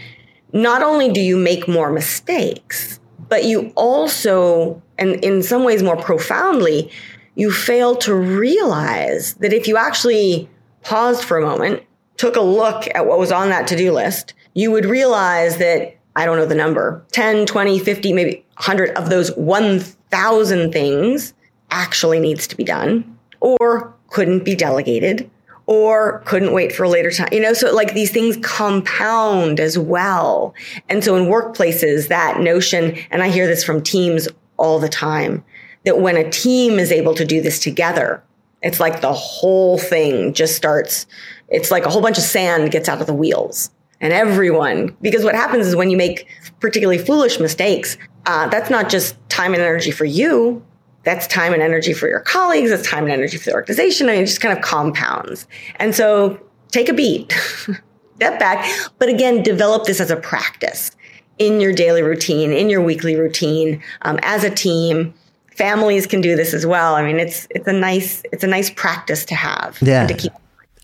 not 0.51 0.83
only 0.83 1.09
do 1.09 1.21
you 1.21 1.37
make 1.37 1.65
more 1.65 1.93
mistakes, 1.93 2.99
but 3.29 3.45
you 3.45 3.71
also, 3.77 4.83
and 4.97 5.23
in 5.23 5.41
some 5.41 5.63
ways 5.63 5.81
more 5.81 5.95
profoundly, 5.95 6.91
you 7.35 7.53
fail 7.53 7.95
to 7.95 8.13
realize 8.13 9.35
that 9.35 9.53
if 9.53 9.65
you 9.69 9.77
actually 9.77 10.49
paused 10.81 11.23
for 11.23 11.37
a 11.37 11.41
moment, 11.41 11.83
took 12.23 12.37
a 12.37 12.41
look 12.41 12.87
at 12.95 13.05
what 13.05 13.19
was 13.19 13.33
on 13.33 13.49
that 13.49 13.67
to 13.67 13.75
do 13.75 13.91
list, 13.91 14.33
you 14.53 14.71
would 14.71 14.85
realize 14.85 15.57
that 15.57 15.93
I 16.15 16.23
don't 16.23 16.37
know 16.37 16.45
the 16.45 16.55
number 16.55 17.05
10, 17.11 17.45
20, 17.45 17.79
50, 17.79 18.13
maybe 18.13 18.45
100 18.53 18.91
of 18.91 19.09
those 19.09 19.35
1,000 19.35 20.71
things 20.71 21.33
actually 21.69 22.21
needs 22.21 22.47
to 22.47 22.55
be 22.55 22.63
done 22.63 23.17
or 23.41 23.93
couldn't 24.07 24.45
be 24.45 24.55
delegated 24.55 25.29
or 25.65 26.19
couldn't 26.19 26.53
wait 26.53 26.71
for 26.71 26.83
a 26.83 26.89
later 26.89 27.11
time. 27.11 27.27
You 27.33 27.41
know, 27.41 27.51
so 27.51 27.75
like 27.75 27.93
these 27.93 28.11
things 28.11 28.37
compound 28.37 29.59
as 29.59 29.77
well. 29.77 30.53
And 30.87 31.03
so 31.03 31.17
in 31.17 31.25
workplaces, 31.25 32.07
that 32.07 32.39
notion, 32.39 32.95
and 33.11 33.21
I 33.21 33.27
hear 33.31 33.47
this 33.47 33.65
from 33.65 33.83
teams 33.83 34.29
all 34.55 34.79
the 34.79 34.87
time, 34.87 35.43
that 35.83 35.99
when 35.99 36.15
a 36.15 36.29
team 36.29 36.79
is 36.79 36.89
able 36.89 37.15
to 37.15 37.25
do 37.25 37.41
this 37.41 37.59
together, 37.59 38.23
it's 38.63 38.79
like 38.79 39.01
the 39.01 39.13
whole 39.13 39.77
thing 39.77 40.33
just 40.33 40.55
starts. 40.55 41.05
It's 41.49 41.69
like 41.69 41.85
a 41.85 41.89
whole 41.89 42.01
bunch 42.01 42.17
of 42.17 42.23
sand 42.23 42.71
gets 42.71 42.89
out 42.89 42.99
of 42.99 43.07
the 43.07 43.13
wheels 43.13 43.69
and 44.01 44.11
everyone, 44.11 44.97
because 45.01 45.23
what 45.23 45.35
happens 45.35 45.67
is 45.67 45.75
when 45.75 45.89
you 45.89 45.97
make 45.97 46.27
particularly 46.59 46.97
foolish 46.97 47.39
mistakes, 47.39 47.97
uh, 48.25 48.47
that's 48.47 48.69
not 48.69 48.89
just 48.89 49.15
time 49.29 49.53
and 49.53 49.61
energy 49.61 49.91
for 49.91 50.05
you 50.05 50.63
that's 51.03 51.27
time 51.27 51.53
and 51.53 51.61
energy 51.61 51.93
for 51.93 52.07
your 52.07 52.21
colleagues. 52.21 52.69
That's 52.69 52.87
time 52.87 53.03
and 53.03 53.11
energy 53.11 53.37
for 53.37 53.49
the 53.49 53.55
organization. 53.55 54.09
I 54.09 54.13
mean, 54.13 54.23
it 54.23 54.27
just 54.27 54.41
kind 54.41 54.57
of 54.57 54.63
compounds. 54.63 55.47
And 55.75 55.93
so 55.93 56.39
take 56.71 56.89
a 56.89 56.93
beat, 56.93 57.31
step 58.15 58.39
back, 58.39 58.69
but 58.99 59.09
again, 59.09 59.43
develop 59.43 59.85
this 59.85 59.99
as 59.99 60.09
a 60.09 60.15
practice 60.15 60.91
in 61.39 61.59
your 61.59 61.73
daily 61.73 62.01
routine, 62.01 62.53
in 62.53 62.69
your 62.69 62.81
weekly 62.81 63.15
routine, 63.15 63.83
um, 64.03 64.19
as 64.23 64.43
a 64.43 64.49
team. 64.49 65.13
Families 65.55 66.07
can 66.07 66.21
do 66.21 66.35
this 66.35 66.53
as 66.53 66.65
well. 66.65 66.95
I 66.95 67.03
mean, 67.03 67.19
it's 67.19 67.47
it's 67.51 67.67
a 67.67 67.73
nice 67.73 68.23
it's 68.31 68.43
a 68.43 68.47
nice 68.47 68.69
practice 68.69 69.25
to 69.25 69.35
have. 69.35 69.77
Yeah. 69.81 70.07
To 70.07 70.13
keep 70.13 70.31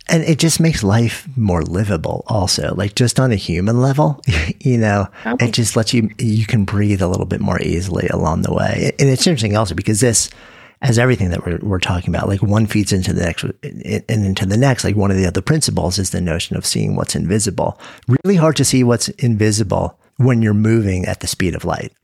and 0.10 0.24
it 0.24 0.40
just 0.40 0.60
makes 0.60 0.84
life 0.84 1.28
more 1.38 1.62
livable 1.64 2.24
also 2.28 2.74
like 2.76 2.96
just 2.96 3.20
on 3.20 3.32
a 3.32 3.36
human 3.36 3.82
level 3.82 4.20
you 4.60 4.78
know 4.78 5.08
okay. 5.26 5.48
it 5.48 5.54
just 5.54 5.76
lets 5.76 5.94
you 5.94 6.10
you 6.18 6.46
can 6.46 6.66
breathe 6.66 7.02
a 7.02 7.08
little 7.08 7.26
bit 7.26 7.40
more 7.40 7.62
easily 7.62 8.08
along 8.08 8.42
the 8.42 8.54
way 8.54 8.92
and 9.00 9.10
it's 9.10 9.28
interesting 9.28 9.56
also 9.56 9.76
because 9.76 10.00
this 10.00 10.30
as 10.82 10.98
everything 10.98 11.30
that 11.30 11.46
we're, 11.46 11.60
we're 11.62 11.80
talking 11.80 12.14
about 12.14 12.28
like 12.28 12.42
one 12.42 12.66
feeds 12.66 12.92
into 12.92 13.14
the 13.14 13.24
next 13.24 13.44
and 13.44 14.04
into 14.10 14.46
the 14.46 14.58
next 14.58 14.84
like 14.84 14.96
one 14.96 15.12
of 15.12 15.18
the 15.18 15.26
other 15.26 15.42
principles 15.42 16.00
is 16.00 16.10
the 16.10 16.22
notion 16.22 16.58
of 16.58 16.66
seeing 16.66 16.96
what's 16.96 17.16
invisible 17.16 17.80
really 18.24 18.36
hard 18.36 18.56
to 18.56 18.66
see 18.66 18.84
what's 18.84 19.10
invisible 19.10 19.98
when 20.18 20.42
you're 20.42 20.54
moving 20.54 21.06
at 21.06 21.20
the 21.20 21.28
speed 21.28 21.56
of 21.56 21.64
light 21.64 21.94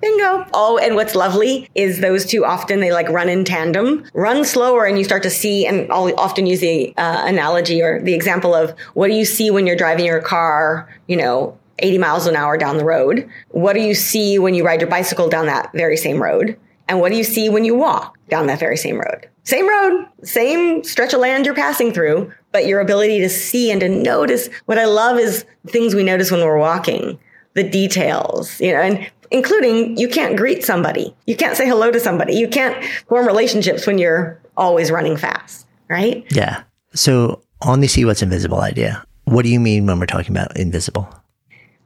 Bingo. 0.00 0.46
Oh, 0.54 0.78
and 0.78 0.94
what's 0.94 1.14
lovely 1.14 1.68
is 1.74 2.00
those 2.00 2.24
two 2.24 2.44
often 2.44 2.80
they 2.80 2.92
like 2.92 3.08
run 3.08 3.28
in 3.28 3.44
tandem. 3.44 4.04
Run 4.14 4.44
slower 4.44 4.86
and 4.86 4.98
you 4.98 5.04
start 5.04 5.22
to 5.24 5.30
see, 5.30 5.66
and 5.66 5.90
I'll 5.92 6.14
often 6.18 6.46
use 6.46 6.60
the 6.60 6.94
uh, 6.96 7.24
analogy 7.26 7.82
or 7.82 8.00
the 8.00 8.14
example 8.14 8.54
of 8.54 8.70
what 8.94 9.08
do 9.08 9.14
you 9.14 9.24
see 9.24 9.50
when 9.50 9.66
you're 9.66 9.76
driving 9.76 10.06
your 10.06 10.22
car, 10.22 10.88
you 11.06 11.16
know, 11.16 11.58
80 11.80 11.98
miles 11.98 12.26
an 12.26 12.36
hour 12.36 12.56
down 12.56 12.76
the 12.76 12.84
road? 12.84 13.28
What 13.48 13.74
do 13.74 13.80
you 13.80 13.94
see 13.94 14.38
when 14.38 14.54
you 14.54 14.64
ride 14.64 14.80
your 14.80 14.90
bicycle 14.90 15.28
down 15.28 15.46
that 15.46 15.70
very 15.72 15.96
same 15.96 16.22
road? 16.22 16.58
And 16.88 17.00
what 17.00 17.12
do 17.12 17.18
you 17.18 17.24
see 17.24 17.48
when 17.48 17.64
you 17.64 17.74
walk 17.74 18.18
down 18.28 18.46
that 18.46 18.58
very 18.58 18.76
same 18.76 18.98
road? 18.98 19.28
Same 19.44 19.68
road, 19.68 20.06
same 20.22 20.84
stretch 20.84 21.14
of 21.14 21.20
land 21.20 21.46
you're 21.46 21.54
passing 21.54 21.92
through, 21.92 22.32
but 22.52 22.66
your 22.66 22.80
ability 22.80 23.20
to 23.20 23.28
see 23.28 23.70
and 23.70 23.80
to 23.80 23.88
notice. 23.88 24.48
What 24.66 24.78
I 24.78 24.84
love 24.84 25.18
is 25.18 25.44
things 25.66 25.94
we 25.94 26.02
notice 26.02 26.30
when 26.30 26.40
we're 26.40 26.58
walking, 26.58 27.18
the 27.54 27.62
details, 27.62 28.60
you 28.60 28.72
know, 28.72 28.80
and 28.80 29.10
including 29.30 29.96
you 29.96 30.08
can't 30.08 30.36
greet 30.36 30.64
somebody. 30.64 31.14
You 31.26 31.36
can't 31.36 31.56
say 31.56 31.66
hello 31.66 31.90
to 31.90 32.00
somebody. 32.00 32.34
You 32.34 32.48
can't 32.48 32.82
form 33.08 33.26
relationships 33.26 33.86
when 33.86 33.98
you're 33.98 34.40
always 34.56 34.90
running 34.90 35.16
fast, 35.16 35.66
right? 35.88 36.24
Yeah. 36.30 36.62
So 36.94 37.42
on 37.62 37.80
the 37.80 37.88
see 37.88 38.04
what's 38.04 38.22
invisible 38.22 38.60
idea, 38.60 39.04
what 39.24 39.42
do 39.42 39.48
you 39.48 39.60
mean 39.60 39.86
when 39.86 39.98
we're 39.98 40.06
talking 40.06 40.36
about 40.36 40.56
invisible? 40.56 41.08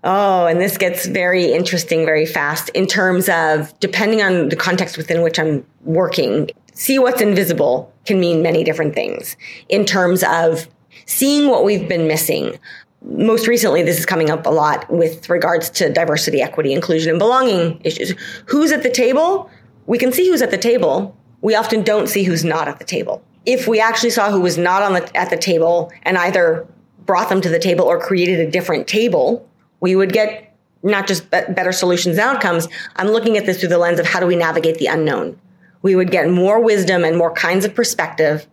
Oh, 0.03 0.47
and 0.47 0.61
this 0.61 0.77
gets 0.77 1.07
very 1.07 1.53
interesting 1.53 2.05
very 2.05 2.27
fast 2.27 2.69
in 2.71 2.87
terms 2.87 3.29
of 3.31 3.79
depending 3.81 4.21
on 4.21 4.51
the 4.51 4.57
context 4.57 4.99
within 4.99 5.23
which 5.23 5.39
I'm 5.39 5.65
working. 5.83 6.51
See 6.75 6.99
what's 6.99 7.23
invisible 7.23 7.93
can 8.05 8.21
mean 8.21 8.43
many 8.43 8.65
different 8.65 8.95
things 8.95 9.37
in 9.71 9.87
terms 9.87 10.23
of 10.25 10.69
seeing 11.07 11.49
what 11.49 11.65
we've 11.65 11.89
been 11.89 12.07
missing, 12.07 12.59
most 13.05 13.47
recently, 13.47 13.83
this 13.83 13.99
is 13.99 14.07
coming 14.07 14.31
up 14.31 14.47
a 14.47 14.51
lot 14.51 14.91
with 14.91 15.29
regards 15.29 15.69
to 15.71 15.93
diversity, 15.93 16.41
equity, 16.41 16.73
inclusion, 16.73 17.11
and 17.11 17.19
belonging 17.19 17.81
issues. 17.85 18.15
Who's 18.47 18.73
at 18.73 18.83
the 18.83 18.91
table? 18.91 19.51
We 19.87 19.99
can 19.99 20.13
see 20.13 20.29
who's 20.29 20.43
at 20.43 20.51
the 20.51 20.59
table. 20.59 21.17
We 21.43 21.55
often 21.55 21.83
don't 21.83 22.09
see 22.09 22.25
who's 22.25 22.45
not 22.45 22.69
at 22.69 22.79
the 22.79 22.85
table. 22.85 23.23
If 23.45 23.69
we 23.69 23.79
actually 23.79 24.11
saw 24.11 24.31
who 24.31 24.41
was 24.41 24.57
not 24.57 24.83
on 24.83 24.95
the, 24.95 25.17
at 25.17 25.29
the 25.29 25.37
table 25.37 25.93
and 26.03 26.17
either 26.17 26.67
brought 27.05 27.29
them 27.29 27.43
to 27.43 27.51
the 27.51 27.59
table 27.59 27.85
or 27.85 28.01
created 28.01 28.41
a 28.41 28.51
different 28.51 28.89
table, 28.89 29.47
we 29.81 29.95
would 29.95 30.13
get 30.13 30.57
not 30.83 31.07
just 31.07 31.31
better 31.31 31.73
solutions 31.73 32.17
and 32.17 32.27
outcomes. 32.27 32.69
I'm 32.97 33.09
looking 33.09 33.37
at 33.37 33.45
this 33.45 33.61
through 33.61 33.69
the 33.71 33.79
lens 33.79 33.99
of 33.99 34.07
how 34.07 34.21
do 34.21 34.27
we 34.27 34.37
navigate 34.37 34.79
the 34.79 34.87
unknown? 34.87 35.39
We 35.83 35.95
would 35.97 36.11
get 36.11 36.31
more 36.31 36.61
wisdom 36.61 37.05
and 37.05 37.19
more 37.19 37.33
kinds 37.33 37.67
of 37.67 37.75
perspective 37.75 38.47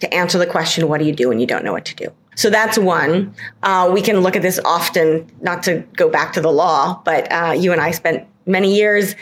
to 0.00 0.12
answer 0.14 0.38
the 0.38 0.46
question, 0.46 0.88
what 0.88 0.98
do 0.98 1.04
you 1.04 1.12
do 1.12 1.28
when 1.28 1.40
you 1.40 1.46
don't 1.46 1.64
know 1.64 1.72
what 1.72 1.84
to 1.86 1.94
do? 1.94 2.08
So 2.34 2.50
that's 2.50 2.78
one. 2.78 3.34
Uh, 3.62 3.90
we 3.92 4.00
can 4.00 4.20
look 4.20 4.36
at 4.36 4.42
this 4.42 4.58
often, 4.64 5.30
not 5.40 5.62
to 5.64 5.84
go 5.96 6.08
back 6.08 6.32
to 6.34 6.40
the 6.40 6.50
law, 6.50 7.00
but 7.04 7.30
uh, 7.30 7.52
you 7.52 7.72
and 7.72 7.80
I 7.80 7.90
spent 7.90 8.26
many 8.46 8.74
years 8.74 9.14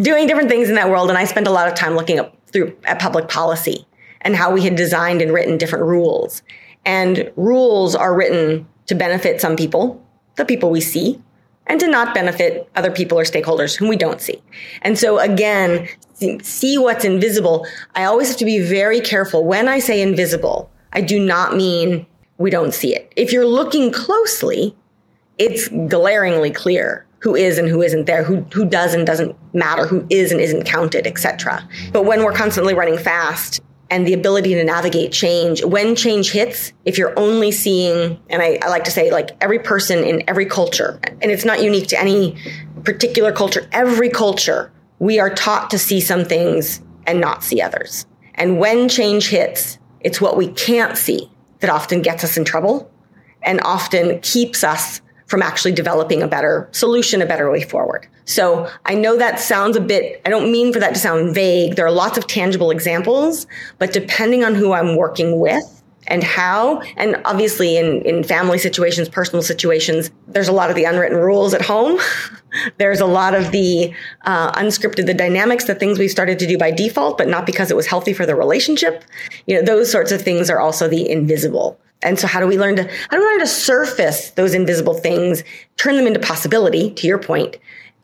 doing 0.00 0.26
different 0.26 0.48
things 0.48 0.68
in 0.68 0.74
that 0.74 0.88
world, 0.88 1.08
and 1.08 1.18
I 1.18 1.24
spent 1.24 1.46
a 1.46 1.50
lot 1.50 1.68
of 1.68 1.74
time 1.74 1.94
looking 1.94 2.18
up 2.18 2.34
through 2.46 2.76
at 2.84 2.98
public 2.98 3.28
policy 3.28 3.86
and 4.22 4.34
how 4.34 4.50
we 4.50 4.62
had 4.62 4.76
designed 4.76 5.22
and 5.22 5.32
written 5.32 5.58
different 5.58 5.84
rules. 5.84 6.42
And 6.84 7.30
rules 7.36 7.94
are 7.94 8.14
written 8.14 8.66
to 8.86 8.94
benefit 8.94 9.40
some 9.40 9.56
people, 9.56 10.04
the 10.36 10.44
people 10.44 10.70
we 10.70 10.80
see, 10.80 11.20
and 11.66 11.78
to 11.80 11.86
not 11.86 12.14
benefit 12.14 12.68
other 12.74 12.90
people 12.90 13.18
or 13.18 13.24
stakeholders 13.24 13.76
whom 13.76 13.88
we 13.88 13.96
don't 13.96 14.20
see. 14.20 14.42
And 14.82 14.98
so 14.98 15.18
again, 15.18 15.86
see 16.42 16.78
what's 16.78 17.04
invisible. 17.04 17.66
I 17.94 18.04
always 18.04 18.28
have 18.28 18.38
to 18.38 18.44
be 18.44 18.60
very 18.60 19.00
careful 19.00 19.44
when 19.44 19.68
I 19.68 19.78
say 19.78 20.00
invisible. 20.00 20.70
I 20.92 21.02
do 21.02 21.20
not 21.20 21.54
mean 21.54 22.06
we 22.38 22.50
don't 22.50 22.72
see 22.72 22.94
it. 22.94 23.12
If 23.16 23.32
you're 23.32 23.46
looking 23.46 23.92
closely, 23.92 24.74
it's 25.36 25.68
glaringly 25.68 26.50
clear 26.50 27.06
who 27.20 27.34
is 27.34 27.58
and 27.58 27.68
who 27.68 27.82
isn't 27.82 28.06
there, 28.06 28.22
who 28.22 28.36
who 28.52 28.64
does 28.64 28.94
and 28.94 29.06
doesn't 29.06 29.36
matter, 29.52 29.86
who 29.86 30.06
is 30.08 30.30
and 30.30 30.40
isn't 30.40 30.64
counted, 30.64 31.06
etc. 31.06 31.68
But 31.92 32.04
when 32.04 32.24
we're 32.24 32.32
constantly 32.32 32.74
running 32.74 32.96
fast 32.96 33.60
and 33.90 34.06
the 34.06 34.12
ability 34.12 34.54
to 34.54 34.64
navigate 34.64 35.12
change, 35.12 35.64
when 35.64 35.96
change 35.96 36.30
hits, 36.30 36.72
if 36.84 36.96
you're 36.98 37.18
only 37.18 37.50
seeing, 37.50 38.20
and 38.30 38.42
I, 38.42 38.58
I 38.62 38.68
like 38.68 38.84
to 38.84 38.90
say 38.90 39.10
like 39.10 39.30
every 39.40 39.58
person 39.58 40.04
in 40.04 40.22
every 40.28 40.46
culture, 40.46 41.00
and 41.04 41.30
it's 41.32 41.44
not 41.44 41.62
unique 41.62 41.88
to 41.88 42.00
any 42.00 42.36
particular 42.84 43.32
culture, 43.32 43.68
every 43.72 44.10
culture, 44.10 44.70
we 45.00 45.18
are 45.18 45.34
taught 45.34 45.70
to 45.70 45.78
see 45.78 46.00
some 46.00 46.24
things 46.24 46.80
and 47.06 47.20
not 47.20 47.42
see 47.42 47.60
others. 47.60 48.06
And 48.34 48.58
when 48.60 48.88
change 48.88 49.28
hits, 49.28 49.78
it's 50.00 50.20
what 50.20 50.36
we 50.36 50.48
can't 50.48 50.96
see 50.96 51.28
that 51.60 51.70
often 51.70 52.02
gets 52.02 52.24
us 52.24 52.36
in 52.36 52.44
trouble 52.44 52.90
and 53.42 53.60
often 53.62 54.20
keeps 54.20 54.64
us 54.64 55.00
from 55.26 55.42
actually 55.42 55.72
developing 55.72 56.22
a 56.22 56.28
better 56.28 56.68
solution, 56.72 57.20
a 57.20 57.26
better 57.26 57.50
way 57.50 57.62
forward. 57.62 58.08
So 58.24 58.70
I 58.86 58.94
know 58.94 59.16
that 59.16 59.38
sounds 59.38 59.76
a 59.76 59.80
bit, 59.80 60.20
I 60.24 60.30
don't 60.30 60.50
mean 60.50 60.72
for 60.72 60.80
that 60.80 60.94
to 60.94 61.00
sound 61.00 61.34
vague. 61.34 61.76
There 61.76 61.86
are 61.86 61.92
lots 61.92 62.18
of 62.18 62.26
tangible 62.26 62.70
examples, 62.70 63.46
but 63.78 63.92
depending 63.92 64.42
on 64.42 64.54
who 64.54 64.72
I'm 64.72 64.96
working 64.96 65.38
with, 65.38 65.77
and 66.08 66.24
how. 66.24 66.80
And 66.96 67.20
obviously, 67.24 67.76
in, 67.76 68.02
in 68.02 68.24
family 68.24 68.58
situations, 68.58 69.08
personal 69.08 69.42
situations, 69.42 70.10
there's 70.26 70.48
a 70.48 70.52
lot 70.52 70.70
of 70.70 70.76
the 70.76 70.84
unwritten 70.84 71.18
rules 71.18 71.54
at 71.54 71.62
home. 71.62 72.00
there's 72.78 73.00
a 73.00 73.06
lot 73.06 73.34
of 73.34 73.52
the 73.52 73.94
uh, 74.22 74.52
unscripted, 74.52 75.06
the 75.06 75.14
dynamics, 75.14 75.66
the 75.66 75.74
things 75.74 75.98
we 75.98 76.08
started 76.08 76.38
to 76.40 76.46
do 76.46 76.58
by 76.58 76.70
default, 76.70 77.16
but 77.16 77.28
not 77.28 77.46
because 77.46 77.70
it 77.70 77.76
was 77.76 77.86
healthy 77.86 78.12
for 78.12 78.26
the 78.26 78.34
relationship. 78.34 79.04
You 79.46 79.56
know, 79.56 79.62
those 79.62 79.90
sorts 79.90 80.10
of 80.10 80.22
things 80.22 80.50
are 80.50 80.58
also 80.58 80.88
the 80.88 81.08
invisible. 81.08 81.78
And 82.02 82.18
so 82.18 82.26
how 82.26 82.40
do 82.40 82.46
we 82.46 82.58
learn 82.58 82.76
to, 82.76 82.84
how 82.84 83.16
do 83.16 83.18
we 83.18 83.24
learn 83.24 83.40
to 83.40 83.46
surface 83.46 84.30
those 84.30 84.54
invisible 84.54 84.94
things, 84.94 85.42
turn 85.76 85.96
them 85.96 86.06
into 86.06 86.20
possibility, 86.20 86.90
to 86.90 87.06
your 87.06 87.18
point, 87.18 87.58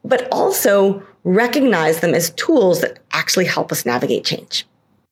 but 0.04 0.28
also 0.32 1.02
recognize 1.22 2.00
them 2.00 2.12
as 2.12 2.30
tools 2.30 2.80
that 2.80 2.98
actually 3.12 3.44
help 3.44 3.70
us 3.70 3.86
navigate 3.86 4.24
change? 4.24 4.66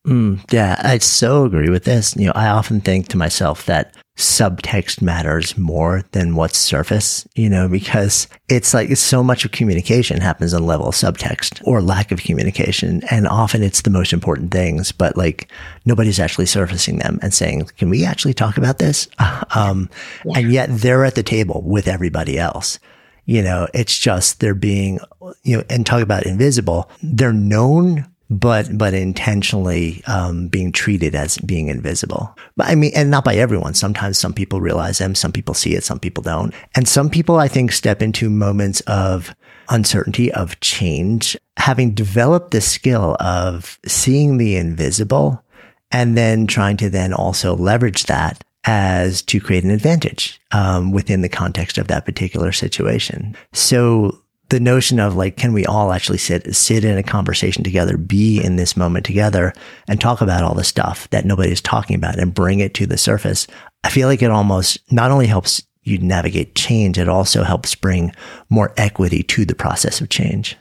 Mm, 0.05 0.43
yeah, 0.51 0.81
I 0.83 0.97
so 0.97 1.45
agree 1.45 1.69
with 1.69 1.85
this. 1.85 2.15
You 2.15 2.27
know, 2.27 2.33
I 2.35 2.47
often 2.49 2.81
think 2.81 3.07
to 3.09 3.17
myself 3.17 3.65
that 3.67 3.95
subtext 4.17 5.01
matters 5.01 5.57
more 5.57 6.03
than 6.11 6.35
what's 6.35 6.57
surface, 6.57 7.27
you 7.35 7.49
know, 7.49 7.67
because 7.67 8.27
it's 8.47 8.73
like 8.73 8.95
so 8.95 9.23
much 9.23 9.43
of 9.43 9.51
communication 9.51 10.21
happens 10.21 10.53
on 10.53 10.65
level 10.65 10.87
of 10.87 10.93
subtext 10.93 11.65
or 11.65 11.81
lack 11.81 12.11
of 12.11 12.21
communication. 12.21 13.01
And 13.09 13.27
often 13.27 13.63
it's 13.63 13.81
the 13.81 13.89
most 13.89 14.13
important 14.13 14.51
things, 14.51 14.91
but 14.91 15.17
like 15.17 15.49
nobody's 15.85 16.19
actually 16.19 16.45
surfacing 16.45 16.99
them 16.99 17.17
and 17.21 17.33
saying, 17.33 17.69
can 17.77 17.89
we 17.89 18.05
actually 18.05 18.33
talk 18.33 18.57
about 18.57 18.79
this? 18.79 19.07
Um, 19.55 19.89
yeah. 20.25 20.39
and 20.39 20.51
yet 20.51 20.69
they're 20.71 21.05
at 21.05 21.15
the 21.15 21.21
table 21.21 21.61
with 21.61 21.87
everybody 21.87 22.39
else. 22.39 22.79
You 23.25 23.43
know, 23.43 23.67
it's 23.73 23.97
just 23.97 24.39
they're 24.39 24.55
being, 24.55 24.99
you 25.43 25.57
know, 25.57 25.63
and 25.69 25.85
talk 25.85 26.01
about 26.01 26.25
invisible. 26.25 26.89
They're 27.03 27.33
known 27.33 28.07
but 28.39 28.77
but 28.77 28.93
intentionally 28.93 30.01
um, 30.07 30.47
being 30.47 30.71
treated 30.71 31.13
as 31.13 31.37
being 31.39 31.67
invisible. 31.67 32.35
But 32.57 32.67
I 32.67 32.75
mean, 32.75 32.91
and 32.95 33.11
not 33.11 33.23
by 33.23 33.35
everyone. 33.35 33.75
Sometimes 33.75 34.17
some 34.17 34.33
people 34.33 34.59
realize 34.59 34.97
them, 34.97 35.15
some 35.15 35.31
people 35.31 35.53
see 35.53 35.75
it, 35.75 35.83
some 35.83 35.99
people 35.99 36.23
don't, 36.23 36.53
and 36.75 36.87
some 36.87 37.09
people 37.09 37.37
I 37.37 37.47
think 37.47 37.71
step 37.71 38.01
into 38.01 38.29
moments 38.29 38.81
of 38.81 39.35
uncertainty 39.69 40.31
of 40.33 40.59
change, 40.59 41.37
having 41.57 41.93
developed 41.93 42.51
the 42.51 42.61
skill 42.61 43.15
of 43.19 43.79
seeing 43.85 44.37
the 44.37 44.55
invisible, 44.55 45.43
and 45.91 46.17
then 46.17 46.47
trying 46.47 46.77
to 46.77 46.89
then 46.89 47.13
also 47.13 47.55
leverage 47.55 48.03
that 48.05 48.43
as 48.65 49.21
to 49.21 49.39
create 49.39 49.63
an 49.63 49.69
advantage 49.69 50.39
um, 50.51 50.91
within 50.91 51.21
the 51.21 51.29
context 51.29 51.77
of 51.77 51.87
that 51.87 52.05
particular 52.05 52.51
situation. 52.51 53.35
So 53.51 54.22
the 54.53 54.59
notion 54.59 54.99
of 54.99 55.15
like, 55.15 55.35
can 55.35 55.51
we 55.51 55.65
all 55.65 55.91
actually 55.91 56.19
sit, 56.19 56.55
sit 56.55 56.85
in 56.85 56.95
a 56.95 57.01
conversation 57.01 57.63
together, 57.63 57.97
be 57.97 58.39
in 58.39 58.55
this 58.55 58.77
moment 58.77 59.03
together 59.03 59.51
and 59.87 59.99
talk 59.99 60.21
about 60.21 60.43
all 60.43 60.53
the 60.53 60.63
stuff 60.63 61.09
that 61.09 61.25
nobody's 61.25 61.59
talking 61.59 61.95
about 61.95 62.19
and 62.19 62.35
bring 62.35 62.59
it 62.59 62.75
to 62.75 62.85
the 62.85 62.97
surface? 62.97 63.47
I 63.83 63.89
feel 63.89 64.07
like 64.07 64.21
it 64.21 64.29
almost 64.29 64.77
not 64.91 65.09
only 65.09 65.25
helps 65.25 65.63
you 65.81 65.97
navigate 65.97 66.53
change, 66.53 66.99
it 66.99 67.09
also 67.09 67.41
helps 67.41 67.73
bring 67.73 68.13
more 68.47 68.71
equity 68.77 69.23
to 69.23 69.43
the 69.43 69.55
process 69.55 70.01
of 70.01 70.09
change. 70.09 70.55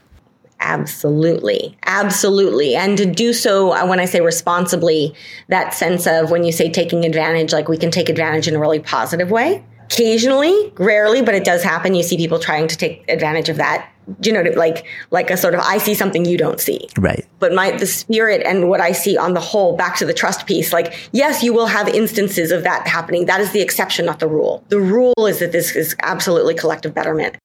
Absolutely. 0.61 1.77
Absolutely. 1.85 2.75
And 2.75 2.97
to 2.97 3.05
do 3.05 3.35
so, 3.35 3.73
uh, 3.73 3.87
when 3.87 4.01
I 4.01 4.07
say 4.07 4.23
responsibly, 4.23 5.15
that 5.49 5.75
sense 5.75 6.07
of 6.07 6.31
when 6.31 6.45
you 6.45 6.53
say 6.53 6.71
taking 6.71 7.05
advantage, 7.05 7.53
like 7.53 7.69
we 7.69 7.77
can 7.77 7.91
take 7.91 8.09
advantage 8.09 8.49
in 8.49 8.57
a 8.57 8.59
really 8.59 8.81
positive 8.81 9.31
way 9.31 9.63
occasionally, 9.93 10.73
rarely, 10.77 11.23
but 11.23 11.35
it 11.35 11.45
does 11.45 11.63
happen. 11.63 11.95
You 11.95 12.03
see 12.03 12.17
people 12.17 12.39
trying 12.39 12.69
to 12.69 12.77
take 12.77 13.05
advantage 13.09 13.49
of 13.49 13.57
that. 13.57 13.89
You 14.23 14.33
know, 14.33 14.43
like 14.57 14.85
like 15.13 15.31
a 15.31 15.37
sort 15.37 15.55
of 15.55 15.61
I 15.61 15.79
see 15.79 15.95
something 15.95 16.25
you 16.25 16.37
don't 16.37 16.61
see. 16.61 16.89
Right. 16.99 17.25
But 17.39 17.53
my 17.53 17.71
the 17.71 17.87
spirit 17.87 18.43
and 18.45 18.69
what 18.69 18.81
I 18.81 18.91
see 18.93 19.17
on 19.17 19.35
the 19.35 19.41
whole, 19.41 19.77
back 19.77 19.97
to 19.99 20.05
the 20.05 20.13
trust 20.13 20.47
piece, 20.47 20.73
like 20.73 20.93
yes, 21.13 21.43
you 21.43 21.53
will 21.53 21.67
have 21.67 21.89
instances 21.89 22.51
of 22.51 22.65
that 22.65 22.87
happening. 22.89 23.27
That 23.27 23.41
is 23.41 23.53
the 23.53 23.61
exception, 23.61 24.07
not 24.07 24.19
the 24.19 24.27
rule. 24.27 24.65
The 24.71 24.81
rule 24.81 25.27
is 25.27 25.39
that 25.39 25.53
this 25.53 25.77
is 25.77 25.95
absolutely 26.03 26.55
collective 26.55 26.95
betterment. 26.95 27.37